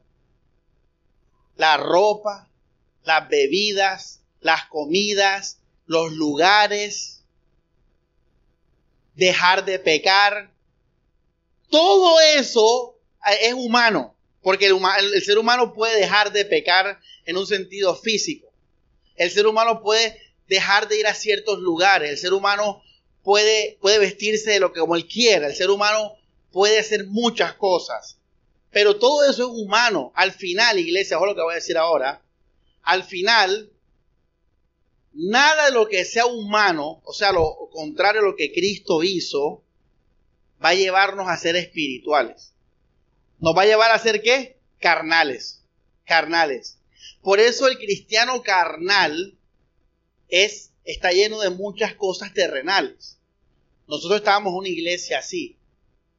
[1.55, 2.49] la ropa,
[3.03, 7.23] las bebidas, las comidas, los lugares,
[9.15, 10.51] dejar de pecar,
[11.69, 12.97] todo eso
[13.41, 14.77] es humano, porque el,
[15.13, 18.51] el, ser humano puede dejar de pecar en un sentido físico.
[19.15, 22.09] El ser humano puede dejar de ir a ciertos lugares.
[22.11, 22.83] El ser humano
[23.23, 25.47] puede, puede vestirse de lo que como él quiera.
[25.47, 26.13] El ser humano
[26.51, 28.17] puede hacer muchas cosas,
[28.75, 30.11] pero todo eso es humano.
[30.15, 32.21] Al final, iglesia, ojo lo que voy a decir ahora,
[32.81, 33.71] al final,
[35.13, 39.63] nada de lo que sea humano, o sea, lo contrario a lo que Cristo hizo,
[40.61, 42.51] va a llevarnos a ser espirituales.
[43.39, 44.59] Nos va a llevar a ser qué?
[44.81, 45.63] Carnales.
[46.03, 46.77] Carnales.
[47.21, 49.37] Por eso el cristiano carnal
[50.27, 53.19] es, está lleno de muchas cosas terrenales.
[53.87, 55.57] Nosotros estábamos en una iglesia así.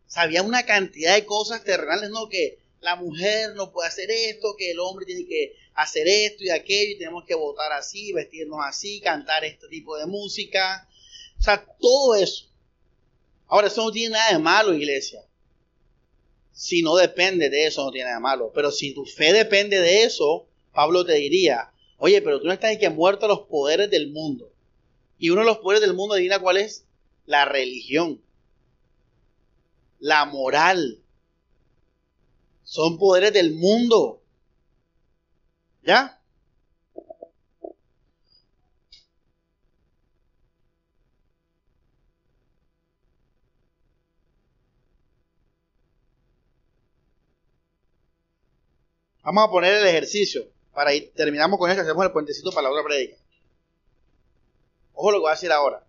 [0.06, 2.28] Sabía una cantidad de cosas terrenales, ¿no?
[2.28, 6.50] Que la mujer no puede hacer esto, que el hombre tiene que hacer esto y
[6.50, 10.88] aquello, y tenemos que votar así, vestirnos así, cantar este tipo de música.
[11.38, 12.46] O sea, todo eso.
[13.48, 15.22] Ahora, eso no tiene nada de malo, iglesia.
[16.52, 18.52] Si no depende de eso, no tiene nada de malo.
[18.54, 22.76] Pero si tu fe depende de eso, Pablo te diría, oye, pero tú no estás
[22.78, 24.52] que muerto a los poderes del mundo.
[25.18, 26.84] Y uno de los poderes del mundo, adivina cuál es?
[27.26, 28.22] La religión.
[29.98, 31.02] La moral.
[32.62, 34.22] Son poderes del mundo.
[35.82, 36.20] ¿Ya?
[49.22, 50.48] Vamos a poner el ejercicio.
[50.72, 53.16] Para ir, terminamos con esto, hacemos el puentecito para la otra predica.
[54.92, 55.85] Ojo lo que voy a decir ahora.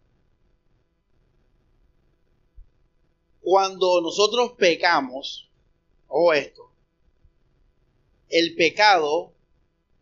[3.50, 5.50] Cuando nosotros pecamos,
[6.10, 6.70] ojo esto,
[8.28, 9.34] el pecado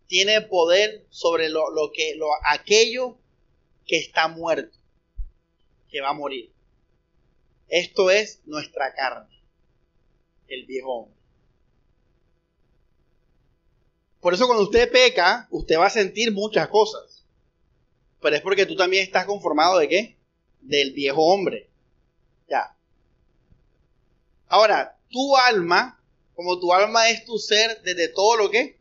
[0.08, 1.62] tiene poder sobre lo,
[1.94, 3.20] que, lo, aquello
[3.86, 4.76] que está muerto,
[5.92, 6.52] que va a morir.
[7.68, 9.40] Esto es nuestra carne,
[10.48, 11.20] el viejo hombre.
[14.22, 17.24] Por eso cuando usted peca, usted va a sentir muchas cosas.
[18.24, 20.18] Pero es porque tú también estás conformado de qué?
[20.62, 21.70] Del viejo hombre.
[22.50, 22.75] Ya.
[24.48, 26.02] Ahora, tu alma,
[26.36, 28.78] como tu alma es tu ser desde todo lo que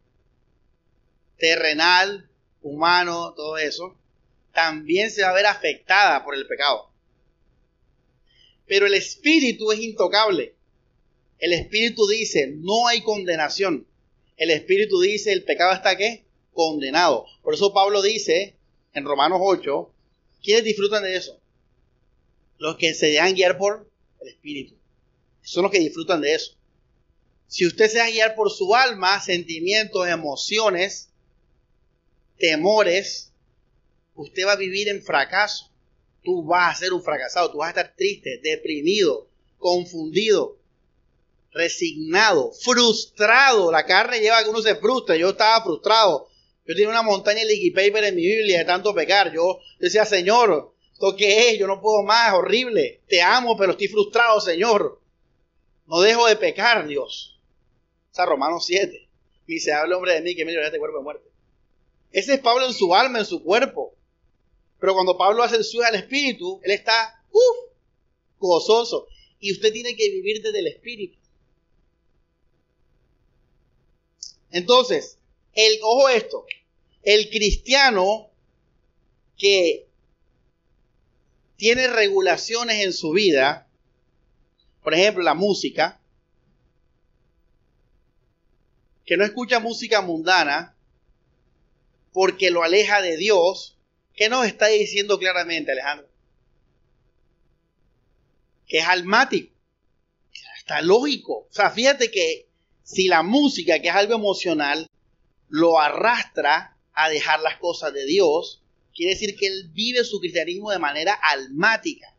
[1.38, 2.28] terrenal,
[2.62, 3.96] humano, todo eso,
[4.52, 6.90] también se va a ver afectada por el pecado.
[8.66, 10.54] Pero el espíritu es intocable.
[11.38, 13.86] El espíritu dice, no hay condenación
[14.36, 16.24] el Espíritu dice, el pecado está qué?
[16.52, 17.26] Condenado.
[17.42, 18.56] Por eso Pablo dice
[18.92, 19.90] en Romanos 8,
[20.42, 21.38] ¿quiénes disfrutan de eso?
[22.58, 23.88] Los que se dejan guiar por
[24.20, 24.74] el Espíritu.
[25.44, 26.56] Son los que disfrutan de eso.
[27.46, 31.10] Si usted se deja guiar por su alma, sentimientos, emociones,
[32.38, 33.30] temores,
[34.14, 35.70] usted va a vivir en fracaso.
[36.24, 39.28] Tú vas a ser un fracasado, tú vas a estar triste, deprimido,
[39.58, 40.58] confundido
[41.54, 43.72] resignado, frustrado.
[43.72, 45.18] La carne lleva a que uno se frustre.
[45.18, 46.28] Yo estaba frustrado.
[46.66, 49.32] Yo tenía una montaña de liquid paper en mi Biblia de tanto pecar.
[49.32, 51.58] Yo decía, Señor, ¿esto qué es?
[51.58, 53.02] Yo no puedo más, horrible.
[53.08, 55.00] Te amo, pero estoy frustrado, Señor.
[55.86, 57.38] No dejo de pecar, Dios.
[58.10, 59.08] O sea, Romanos 7.
[59.46, 61.30] Miserable hombre de mí que me de este cuerpo de muerte.
[62.12, 63.94] Ese es Pablo en su alma, en su cuerpo.
[64.78, 67.72] Pero cuando Pablo hace el suyo al espíritu, él está, uff,
[68.38, 69.08] gozoso.
[69.40, 71.18] Y usted tiene que vivir desde el espíritu.
[74.50, 75.18] Entonces,
[75.54, 76.46] el, ojo esto,
[77.02, 78.30] el cristiano
[79.36, 79.88] que
[81.56, 83.68] tiene regulaciones en su vida,
[84.84, 85.98] por ejemplo, la música,
[89.06, 90.76] que no escucha música mundana
[92.12, 93.78] porque lo aleja de Dios,
[94.14, 96.06] ¿qué nos está diciendo claramente, Alejandro?
[98.68, 99.54] Que es almático.
[100.58, 101.48] Está lógico.
[101.50, 102.46] O sea, fíjate que
[102.82, 104.90] si la música, que es algo emocional,
[105.48, 108.62] lo arrastra a dejar las cosas de Dios,
[108.94, 112.13] quiere decir que él vive su cristianismo de manera almática.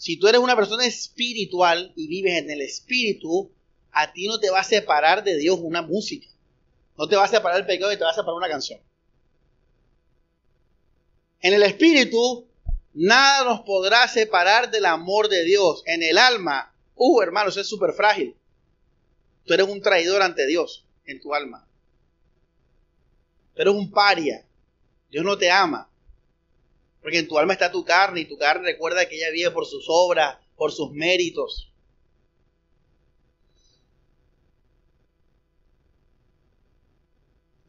[0.00, 3.52] Si tú eres una persona espiritual y vives en el espíritu,
[3.92, 6.26] a ti no te va a separar de Dios una música.
[6.96, 8.80] No te va a separar el pecado y te va a separar una canción.
[11.42, 12.48] En el espíritu,
[12.94, 15.82] nada nos podrá separar del amor de Dios.
[15.84, 18.34] En el alma, uh, hermanos, es súper frágil.
[19.44, 21.68] Tú eres un traidor ante Dios en tu alma.
[23.54, 24.46] Tú eres un paria.
[25.10, 25.89] Dios no te ama.
[27.00, 29.66] Porque en tu alma está tu carne y tu carne recuerda que ella vive por
[29.66, 31.70] sus obras, por sus méritos.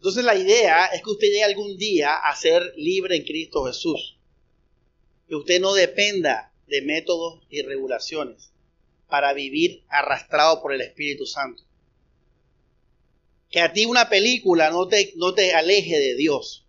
[0.02, 4.18] Entonces la idea es que usted llegue algún día a ser libre en Cristo Jesús.
[5.30, 8.52] Que usted no dependa de métodos y regulaciones
[9.08, 11.64] para vivir arrastrado por el Espíritu Santo.
[13.52, 16.66] Que a ti una película no te, no te aleje de Dios.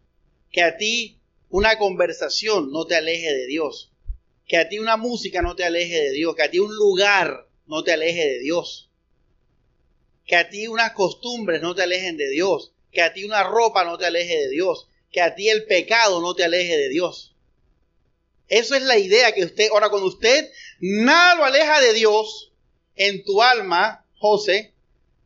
[0.51, 1.19] Que a ti
[1.53, 3.93] una conversación no te aleje de Dios.
[4.49, 6.35] Que a ti una música no te aleje de Dios.
[6.35, 8.91] Que a ti un lugar no te aleje de Dios.
[10.25, 12.73] Que a ti unas costumbres no te alejen de Dios.
[12.91, 14.89] Que a ti una ropa no te aleje de Dios.
[15.11, 17.37] Que a ti el pecado no te aleje de Dios.
[18.49, 20.51] Eso es la idea que usted, ahora cuando usted
[20.81, 22.51] nada lo aleja de Dios
[22.97, 24.73] en tu alma, José,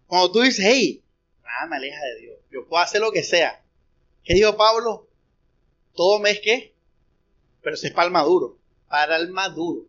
[0.08, 1.04] cuando tú dices, hey,
[1.44, 3.62] nada me aleja de Dios, yo puedo hacer lo que sea.
[4.24, 5.05] ¿Qué dijo Pablo?
[5.96, 6.74] Todo me es que,
[7.62, 9.86] pero para el maduro, para el maduro.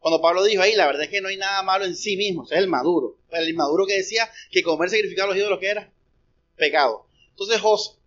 [0.00, 2.44] Cuando Pablo dijo ahí, la verdad es que no hay nada malo en sí mismo,
[2.44, 3.16] es el maduro.
[3.30, 5.92] El inmaduro que decía que comer sacrificar a los ídolos que era
[6.56, 7.06] pecado.
[7.30, 7.98] Entonces, José,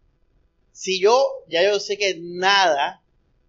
[0.71, 3.01] si yo ya yo sé que nada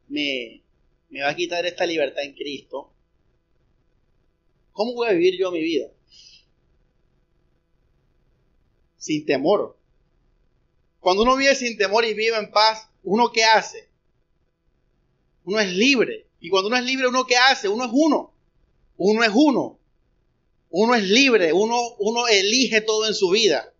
[0.08, 0.62] me,
[1.08, 2.92] me va a quitar esta libertad en Cristo,
[4.72, 5.88] ¿cómo voy a vivir yo mi vida?
[8.96, 9.76] Sin temor.
[11.02, 13.88] Cuando uno vive sin temor y vive en paz, ¿uno qué hace?
[15.44, 16.28] Uno es libre.
[16.38, 17.68] Y cuando uno es libre, ¿uno qué hace?
[17.68, 18.32] Uno es uno.
[18.96, 19.80] Uno es uno.
[20.70, 21.52] Uno es libre.
[21.52, 23.74] Uno, uno elige todo en su vida.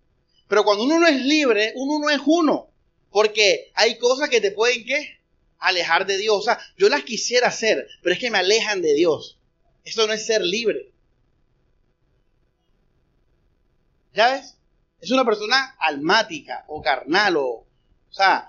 [0.48, 2.68] Pero cuando uno no es libre, uno no es uno.
[3.12, 5.20] Porque hay cosas que te pueden, ¿qué?
[5.60, 6.36] Alejar de Dios.
[6.36, 9.38] O sea, yo las quisiera hacer, pero es que me alejan de Dios.
[9.84, 10.90] Eso no es ser libre.
[14.12, 14.56] ¿Ya ves?
[15.03, 17.44] Es una persona almática o carnal o...
[17.44, 18.48] O sea,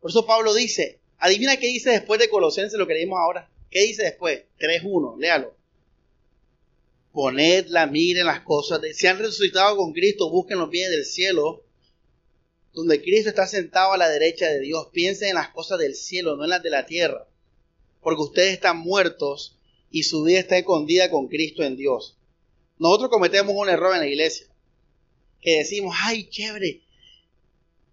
[0.00, 3.48] por eso Pablo dice, adivina qué dice después de Colosenses, lo que leímos ahora.
[3.70, 4.42] ¿Qué dice después?
[4.58, 5.56] 3.1, léalo.
[7.12, 8.92] Poned la mira en las cosas de...
[8.92, 11.64] Si han resucitado con Cristo, busquen los pies del cielo,
[12.74, 14.88] donde Cristo está sentado a la derecha de Dios.
[14.92, 17.26] Piensen en las cosas del cielo, no en las de la tierra.
[18.02, 19.56] Porque ustedes están muertos
[19.90, 22.18] y su vida está escondida con Cristo en Dios.
[22.78, 24.51] Nosotros cometemos un error en la iglesia
[25.42, 26.80] que decimos, ay, chévere,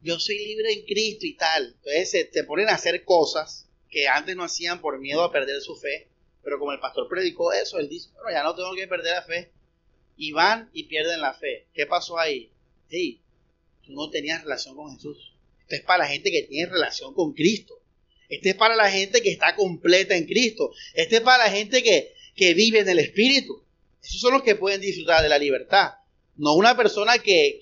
[0.02, 1.76] yo soy libre en Cristo y tal.
[1.84, 5.76] Entonces se, ponen a hacer cosas que antes no hacían por miedo a perder su
[5.76, 6.08] fe,
[6.44, 9.24] pero como el pastor predicó eso, él dice, bueno, ya no tengo que perder la
[9.24, 9.52] fe.
[10.16, 11.68] Y van y pierden la fe.
[11.74, 12.52] ¿Qué pasó ahí?
[12.90, 13.22] Sí,
[13.86, 15.34] tú no tenías relación con Jesús.
[15.62, 17.82] Esto es para la gente que tiene relación con Cristo.
[18.28, 20.72] Este es para la gente que está completa en Cristo.
[20.94, 23.64] Este es para la gente que, que vive en el Espíritu.
[24.04, 25.94] Esos son los que pueden disfrutar de la libertad.
[26.40, 27.60] No una persona que,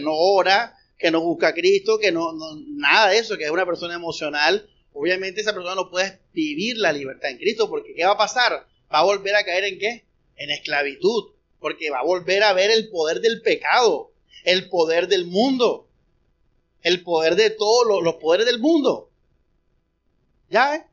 [0.00, 2.32] no ora, que no busca a Cristo, que no,
[2.66, 4.68] nada de eso, que es una persona emocional.
[4.92, 8.66] Obviamente esa persona no puede vivir la libertad en Cristo, porque ¿qué va a pasar?
[8.92, 10.04] Va a volver a caer en qué?
[10.34, 14.10] En esclavitud, porque va a volver a ver el poder del pecado,
[14.42, 15.88] el poder del mundo,
[16.82, 19.08] el poder de todos los, poderes del mundo.
[20.50, 20.74] ¿Ya?
[20.74, 20.84] Eh?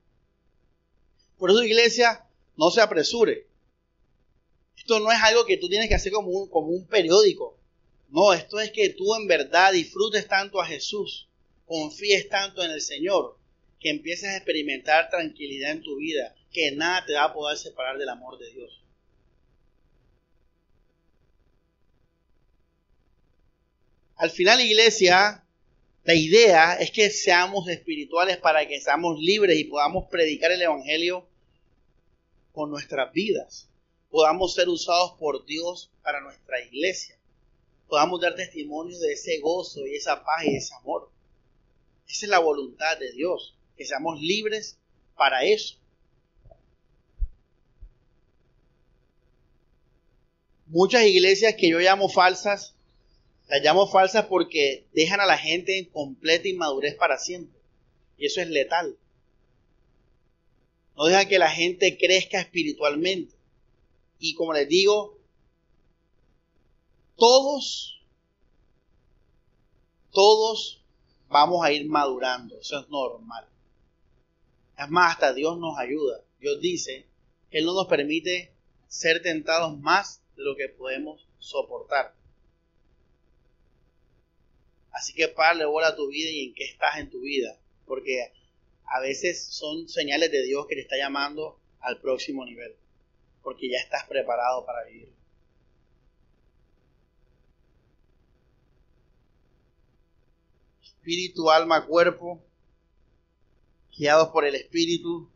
[1.39, 2.27] Por eso, iglesia,
[2.57, 3.47] no se apresure.
[4.81, 7.55] Esto no es algo que tú tienes que hacer como un, como un periódico.
[8.09, 11.29] No, esto es que tú en verdad disfrutes tanto a Jesús,
[11.67, 13.37] confíes tanto en el Señor,
[13.79, 17.99] que empieces a experimentar tranquilidad en tu vida, que nada te va a poder separar
[17.99, 18.81] del amor de Dios.
[24.15, 25.45] Al final, iglesia,
[26.05, 31.27] la idea es que seamos espirituales para que seamos libres y podamos predicar el Evangelio
[32.51, 33.67] con nuestras vidas
[34.11, 37.17] podamos ser usados por Dios para nuestra iglesia.
[37.87, 41.09] Podamos dar testimonio de ese gozo y esa paz y ese amor.
[42.07, 44.77] Esa es la voluntad de Dios, que seamos libres
[45.15, 45.77] para eso.
[50.67, 52.75] Muchas iglesias que yo llamo falsas,
[53.47, 57.59] las llamo falsas porque dejan a la gente en completa inmadurez para siempre.
[58.17, 58.97] Y eso es letal.
[60.95, 63.40] No dejan que la gente crezca espiritualmente.
[64.23, 65.17] Y como les digo,
[67.17, 67.99] todos,
[70.11, 70.85] todos
[71.27, 72.59] vamos a ir madurando.
[72.59, 73.49] Eso es normal.
[74.77, 76.23] Es más, hasta Dios nos ayuda.
[76.39, 77.07] Dios dice,
[77.49, 78.53] Él no nos permite
[78.87, 82.13] ser tentados más de lo que podemos soportar.
[84.91, 87.57] Así que parle bola a tu vida y en qué estás en tu vida.
[87.87, 88.31] Porque
[88.85, 92.75] a veces son señales de Dios que te está llamando al próximo nivel
[93.43, 95.13] porque ya estás preparado para vivir.
[100.83, 102.43] Espíritu, alma, cuerpo,
[103.97, 105.29] guiados por el Espíritu.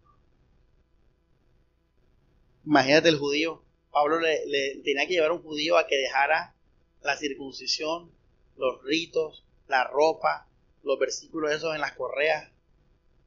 [2.66, 3.64] Imagínate el judío.
[3.92, 6.56] Pablo le, tenía que llevar a un judío a que dejara
[7.02, 8.12] la circuncisión,
[8.58, 10.48] los ritos, la ropa,
[10.84, 12.52] los versículos esos en las correas,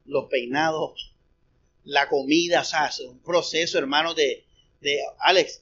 [0.05, 1.15] los peinados,
[1.83, 4.45] la comida, o sea, es un proceso, hermano, de,
[4.81, 5.61] de Alex.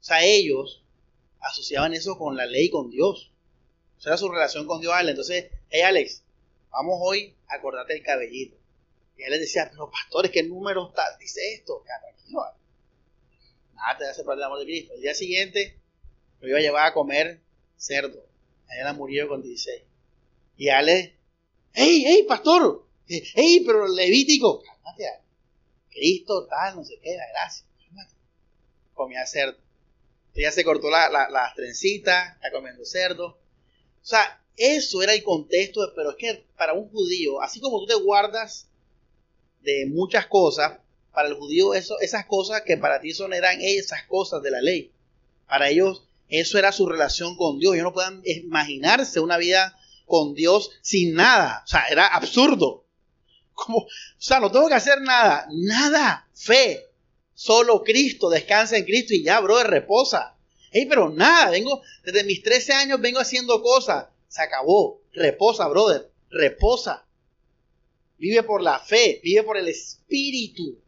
[0.00, 0.82] O sea, ellos
[1.40, 3.32] asociaban eso con la ley, con Dios.
[3.98, 5.10] O sea, su relación con Dios, Alex.
[5.10, 6.22] Entonces, hey Alex,
[6.70, 8.56] vamos hoy a acordarte el cabellito.
[9.16, 11.16] Y él les decía, pero pastores, ¿qué número está?
[11.18, 11.84] dice esto?
[11.84, 12.42] tranquilo.
[13.74, 14.94] Nada te hace parte del amor de Cristo.
[14.94, 15.78] El día siguiente
[16.40, 17.40] lo iba a llevar a comer
[17.76, 18.24] cerdo.
[18.68, 19.82] Allá murió con 16.
[20.56, 21.12] Y Alex,
[21.74, 24.62] hey, hey, pastor, hey, pero Levítico,
[25.90, 27.66] Cristo, tal, no sé qué, la gracia
[28.94, 29.58] comía cerdo.
[30.34, 33.26] Ella se cortó las trencitas, está comiendo cerdo.
[33.26, 37.86] O sea, eso era el contexto, pero es que para un judío, así como tú
[37.86, 38.68] te guardas
[39.60, 40.78] de muchas cosas,
[41.12, 44.92] para el judío esas cosas que para ti son eran esas cosas de la ley.
[45.46, 47.74] Para ellos eso era su relación con Dios.
[47.74, 51.62] Ellos no puedan imaginarse una vida con Dios sin nada.
[51.64, 52.86] O sea, era absurdo.
[53.52, 55.46] Como, o sea, no tengo que hacer nada.
[55.50, 56.26] Nada.
[56.32, 56.86] Fe.
[57.42, 58.30] Solo Cristo.
[58.30, 60.36] Descansa en Cristo y ya, brother, reposa.
[60.70, 61.50] Hey, pero nada.
[61.50, 64.06] Vengo, desde mis 13 años vengo haciendo cosas.
[64.28, 65.02] Se acabó.
[65.12, 66.08] Reposa, brother.
[66.30, 67.04] Reposa.
[68.16, 69.20] Vive por la fe.
[69.24, 70.78] Vive por el Espíritu.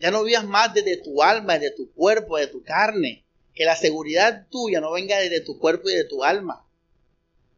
[0.00, 3.26] Ya no vivas más desde tu alma, desde tu cuerpo, de tu carne.
[3.54, 6.66] Que la seguridad tuya no venga desde tu cuerpo y de tu alma.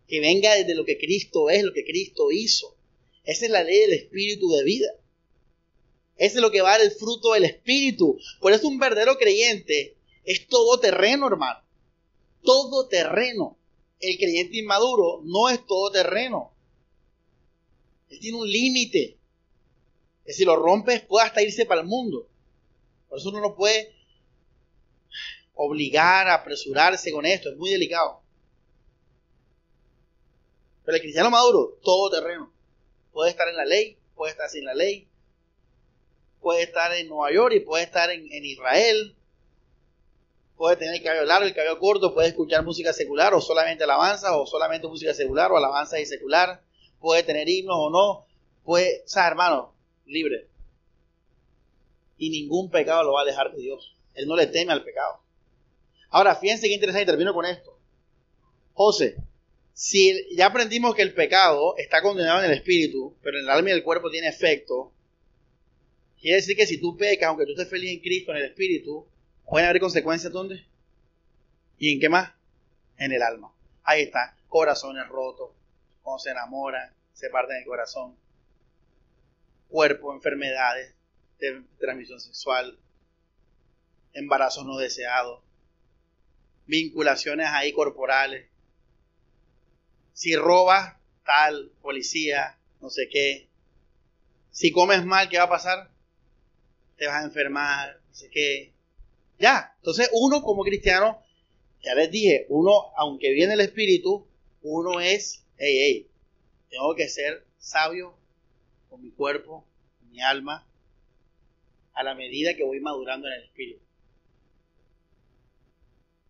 [0.09, 2.77] Que venga desde lo que Cristo es, lo que Cristo hizo.
[3.23, 4.89] Esa es la ley del espíritu de vida.
[6.21, 8.19] Ese es lo que va a dar el fruto del espíritu.
[8.41, 11.61] Por eso un verdadero creyente es todo terreno, hermano.
[12.43, 13.57] Todo terreno.
[14.01, 16.53] El creyente inmaduro no es todo terreno.
[18.11, 19.17] Él tiene un límite.
[20.27, 22.29] Que si lo rompes puede hasta irse para el mundo.
[23.09, 23.91] Por eso uno no puede
[25.55, 27.49] obligar apresurarse con esto.
[27.49, 28.21] Es muy delicado.
[30.85, 32.53] Pero el cristiano maduro, todo terreno.
[33.11, 35.09] Puede estar en la ley, puede estar sin la ley,
[36.41, 39.15] puede estar en Nueva York y puede estar en, Israel,
[40.57, 44.37] puede tener el cabello largo, el cabello corto, puede escuchar música secular o solamente alabanza
[44.37, 46.63] o solamente música secular o alabanza y secular,
[46.99, 48.27] puede tener himnos o no,
[48.65, 49.75] puede, o sea, hermano,
[50.07, 50.49] libre.
[52.19, 53.97] Y ningún pecado lo va a alejar de Dios.
[54.15, 55.21] Él no le teme al pecado.
[56.11, 57.79] Ahora, fíjense qué interesante, termino con esto.
[58.75, 59.17] José,
[59.73, 63.71] si ya aprendimos que el pecado está condenado en el espíritu, pero en el alma
[63.71, 64.93] y el cuerpo tiene efecto,
[66.21, 69.07] quiere decir que si tú pecas, aunque tú estés feliz en Cristo, en el espíritu,
[69.47, 70.65] pueden haber consecuencias ¿dónde?
[71.79, 72.33] ¿Y en qué más?
[72.99, 73.53] En el alma.
[73.83, 75.51] Ahí está, corazones rotos,
[76.03, 78.17] cuando se enamoran, se parten el corazón,
[79.69, 80.95] cuerpo, enfermedades
[81.39, 82.79] de transmisión sexual,
[84.13, 85.43] embarazos no deseados,
[86.67, 88.47] vinculaciones ahí corporales,
[90.13, 93.49] si robas, tal, policía, no sé qué.
[94.51, 95.90] Si comes mal, ¿qué va a pasar?
[97.01, 98.75] Te vas a enfermar, no sé qué.
[99.39, 101.23] Ya, entonces uno como cristiano,
[101.83, 104.29] ya les dije, uno, aunque viene el espíritu,
[104.61, 106.11] uno es, hey, hey,
[106.69, 108.15] tengo que ser sabio
[108.91, 109.65] con mi cuerpo,
[109.99, 110.69] con mi alma,
[111.95, 113.81] a la medida que voy madurando en el espíritu.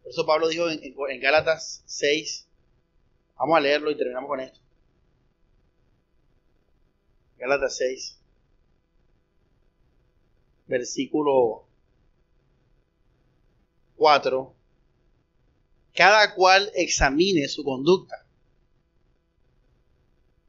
[0.04, 2.46] Por eso Pablo dijo en, en Gálatas 6,
[3.40, 4.60] Vamos a leerlo y terminamos con esto.
[7.38, 8.19] Gálatas 6,
[10.70, 11.66] versículo
[13.96, 14.54] 4.
[15.94, 18.24] Cada cual examine su conducta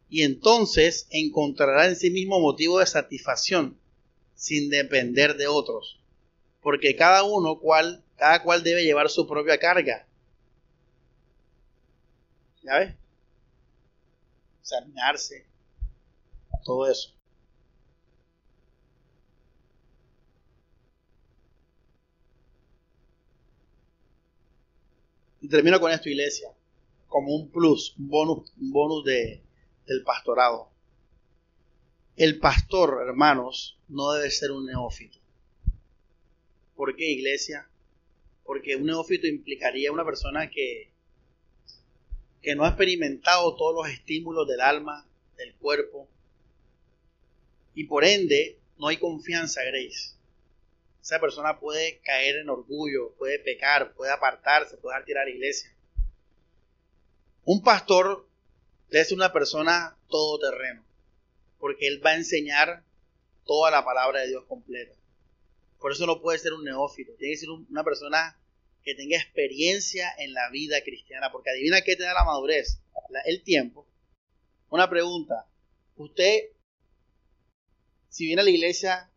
[0.09, 3.77] y entonces encontrará en sí mismo motivo de satisfacción
[4.35, 5.99] sin depender de otros,
[6.61, 10.05] porque cada uno cual cada cual debe llevar su propia carga.
[12.61, 12.95] ¿Ya ves?
[14.61, 15.47] Examinarse.
[16.63, 17.15] Todo eso.
[25.51, 26.49] Termino con esto, iglesia,
[27.07, 29.41] como un plus, un bonus, un bonus de,
[29.85, 30.69] del pastorado.
[32.15, 35.19] El pastor, hermanos, no debe ser un neófito.
[36.75, 37.69] ¿Por qué, iglesia?
[38.43, 40.91] Porque un neófito implicaría una persona que
[42.41, 45.05] que no ha experimentado todos los estímulos del alma,
[45.37, 46.09] del cuerpo,
[47.75, 50.15] y por ende no hay confianza, Grace.
[51.01, 55.75] Esa persona puede caer en orgullo, puede pecar, puede apartarse, puede dejar tirar la iglesia.
[57.43, 58.27] Un pastor
[58.91, 60.83] ser una persona todoterreno,
[61.59, 62.83] porque él va a enseñar
[63.45, 64.93] toda la palabra de Dios completa.
[65.79, 68.37] Por eso no puede ser un neófito, tiene que ser una persona
[68.83, 72.81] que tenga experiencia en la vida cristiana, porque adivina qué te da la madurez,
[73.25, 73.87] el tiempo.
[74.69, 75.47] Una pregunta,
[75.95, 76.49] usted,
[78.09, 79.10] si viene a la iglesia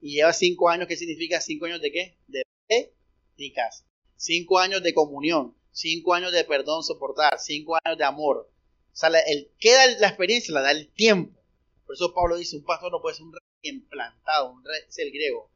[0.00, 2.18] y lleva cinco años, ¿qué significa cinco años de qué?
[2.26, 3.84] De prédicas,
[4.16, 8.50] cinco años de comunión, cinco años de perdón soportar, cinco años de amor.
[8.92, 11.38] O sea, el, queda la experiencia, la da el tiempo.
[11.86, 13.40] Por eso Pablo dice, un pastor no puede ser un rey
[13.72, 15.50] implantado, un rey, es el griego.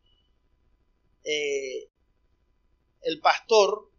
[1.24, 1.88] Eh,
[3.02, 3.90] el pastor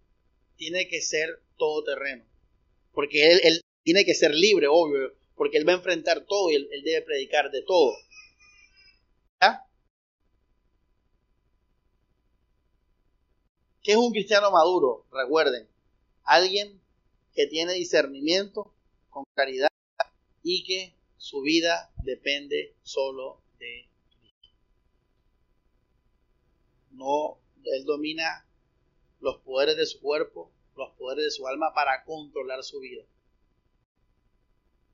[0.55, 2.25] tiene que ser todoterreno.
[2.93, 6.69] Porque él, tiene que ser libre, obvio, porque él va a enfrentar todo y él,
[6.83, 7.93] debe predicar de todo.
[9.41, 9.65] ¿Ya?
[13.83, 15.05] ¿Qué es un cristiano maduro?
[15.11, 15.67] Recuerden,
[16.23, 16.81] alguien
[17.35, 18.73] que tiene discernimiento
[19.09, 19.67] con caridad
[20.41, 23.89] y que su vida depende solo de
[26.91, 28.47] no, él domina
[29.19, 33.03] los poderes de su cuerpo, los poderes de su alma para controlar su vida.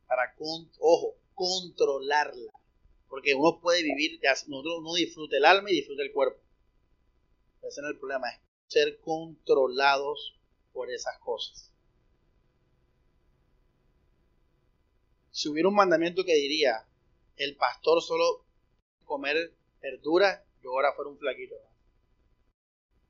[0.08, 2.52] Para, con, ojo, controlarla.
[3.08, 6.40] Porque uno puede vivir, nosotros uno disfruta el alma y disfruta el cuerpo.
[7.62, 8.28] Ese no es el problema,
[8.70, 10.40] ser controlados
[10.72, 11.74] por esas cosas.
[15.32, 16.88] Si hubiera un mandamiento que diría,
[17.38, 18.46] el pastor solo
[19.06, 21.56] comer verduras, yo ahora fuera un flaquito.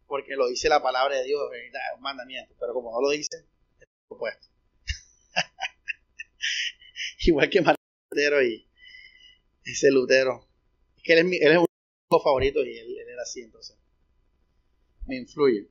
[0.07, 3.45] Porque lo dice la palabra de Dios, es un mandamiento, pero como no lo dice,
[3.79, 4.47] es opuesto.
[7.19, 8.67] Igual que Martero y
[9.65, 10.47] ese Lutero.
[10.97, 11.59] Es que él es, mi, él es
[12.65, 13.77] y él era así, entonces.
[15.09, 15.67] Me influye.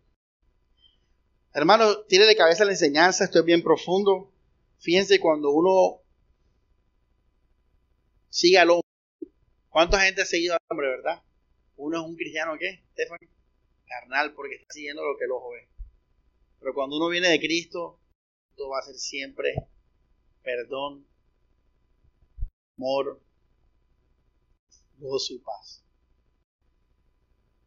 [1.54, 4.32] Hermano, tiene de cabeza la enseñanza, esto es bien profundo.
[4.80, 6.02] Fíjense cuando uno
[8.30, 8.88] sigue al hombre.
[9.68, 11.22] ¿Cuánta gente ha seguido al hombre, verdad?
[11.76, 13.30] Uno es un cristiano, ¿qué, Stephanie?
[13.86, 15.68] Carnal, porque está siguiendo lo que el ojo ve.
[16.58, 18.00] Pero cuando uno viene de Cristo,
[18.56, 19.54] todo va a ser siempre
[20.42, 21.06] perdón,
[22.76, 23.22] amor,
[24.96, 25.84] gozo y paz.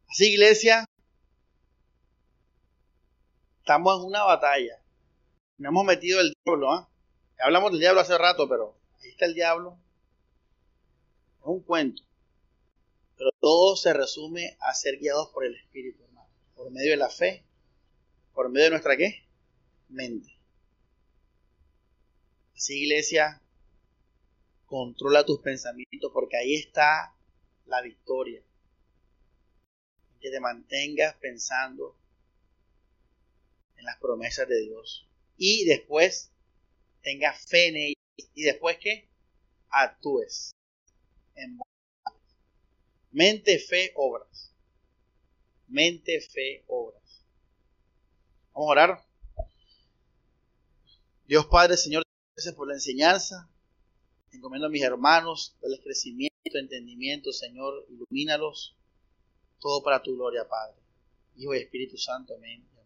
[0.09, 0.83] Así, iglesia,
[3.61, 4.81] estamos en una batalla.
[5.57, 6.89] Nos hemos metido el diablo, ¿ah?
[7.39, 9.77] Hablamos del diablo hace rato, pero ahí está el diablo.
[11.39, 12.03] Es un cuento.
[13.17, 16.27] Pero todo se resume a ser guiados por el Espíritu, hermano.
[16.55, 17.45] Por medio de la fe,
[18.33, 19.23] por medio de nuestra qué?
[19.89, 20.35] Mente.
[22.55, 23.41] Así, iglesia,
[24.65, 27.13] controla tus pensamientos porque ahí está
[27.65, 28.41] la victoria.
[30.19, 31.95] Que te mantengas pensando
[33.81, 35.07] en las promesas de Dios.
[35.37, 36.31] Y después
[37.01, 38.31] tengas fe en ellas.
[38.35, 39.09] Y después que
[39.69, 40.51] actúes.
[41.35, 41.59] En
[43.11, 44.53] mente, fe, obras.
[45.67, 47.25] Mente, fe, obras.
[48.53, 49.05] Vamos a orar.
[51.25, 52.03] Dios Padre, Señor,
[52.35, 53.49] gracias por la enseñanza.
[54.31, 58.75] Encomiendo a mis hermanos, darles crecimiento, entendimiento, Señor, ilumínalos.
[59.59, 60.77] Todo para tu gloria, Padre.
[61.35, 62.70] Hijo y Espíritu Santo, amén.